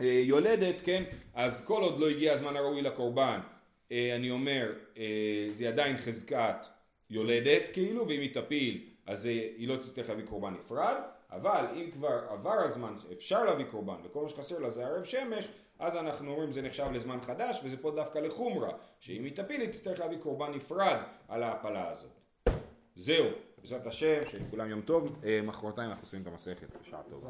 אה, 0.00 0.06
יולדת, 0.06 0.76
כן, 0.84 1.02
אז 1.34 1.64
כל 1.64 1.82
עוד 1.82 2.00
לא 2.00 2.08
הגיע 2.08 2.32
הזמן 2.32 2.56
הראוי 2.56 2.82
לקורבן 2.82 3.40
אה, 3.92 4.16
אני 4.16 4.30
אומר, 4.30 4.72
אה, 4.98 5.48
זה 5.52 5.68
עדיין 5.68 5.98
חזקת 5.98 6.66
יולדת 7.10 7.68
כאילו, 7.72 8.08
ואם 8.08 8.20
היא 8.20 8.34
תפיל 8.34 8.84
אז 9.06 9.24
היא 9.24 9.68
לא 9.68 9.76
תצטרך 9.76 10.08
להביא 10.08 10.24
קורבן 10.24 10.54
נפרד, 10.54 10.96
אבל 11.30 11.66
אם 11.74 11.90
כבר 11.90 12.26
עבר 12.28 12.58
הזמן 12.64 12.96
אפשר 13.12 13.44
להביא 13.44 13.64
קורבן 13.70 13.96
וכל 14.04 14.22
מה 14.22 14.28
שחסר 14.28 14.58
לה 14.58 14.70
זה 14.70 14.86
ערב 14.86 15.04
שמש, 15.04 15.48
אז 15.78 15.96
אנחנו 15.96 16.30
אומרים 16.30 16.52
זה 16.52 16.62
נחשב 16.62 16.86
לזמן 16.92 17.18
חדש 17.20 17.60
וזה 17.64 17.76
פה 17.76 17.90
דווקא 17.90 18.18
לחומרה, 18.18 18.70
שאם 19.00 19.24
היא 19.24 19.36
תפיל 19.36 19.60
היא 19.60 19.70
תצטרך 19.70 20.00
להביא 20.00 20.18
קורבן 20.18 20.54
נפרד 20.54 20.98
על 21.28 21.42
ההפלה 21.42 21.90
הזאת. 21.90 22.10
זהו, 22.96 23.26
בעזרת 23.58 23.86
השם, 23.86 24.20
שלכולם 24.26 24.70
יום 24.70 24.80
טוב, 24.80 25.24
אה, 25.24 25.40
מחרתיים 25.42 25.90
אנחנו 25.90 26.04
עושים 26.04 26.22
את 26.22 26.26
המסכת 26.26 26.76
בשעה 26.80 27.02
טובה. 27.02 27.28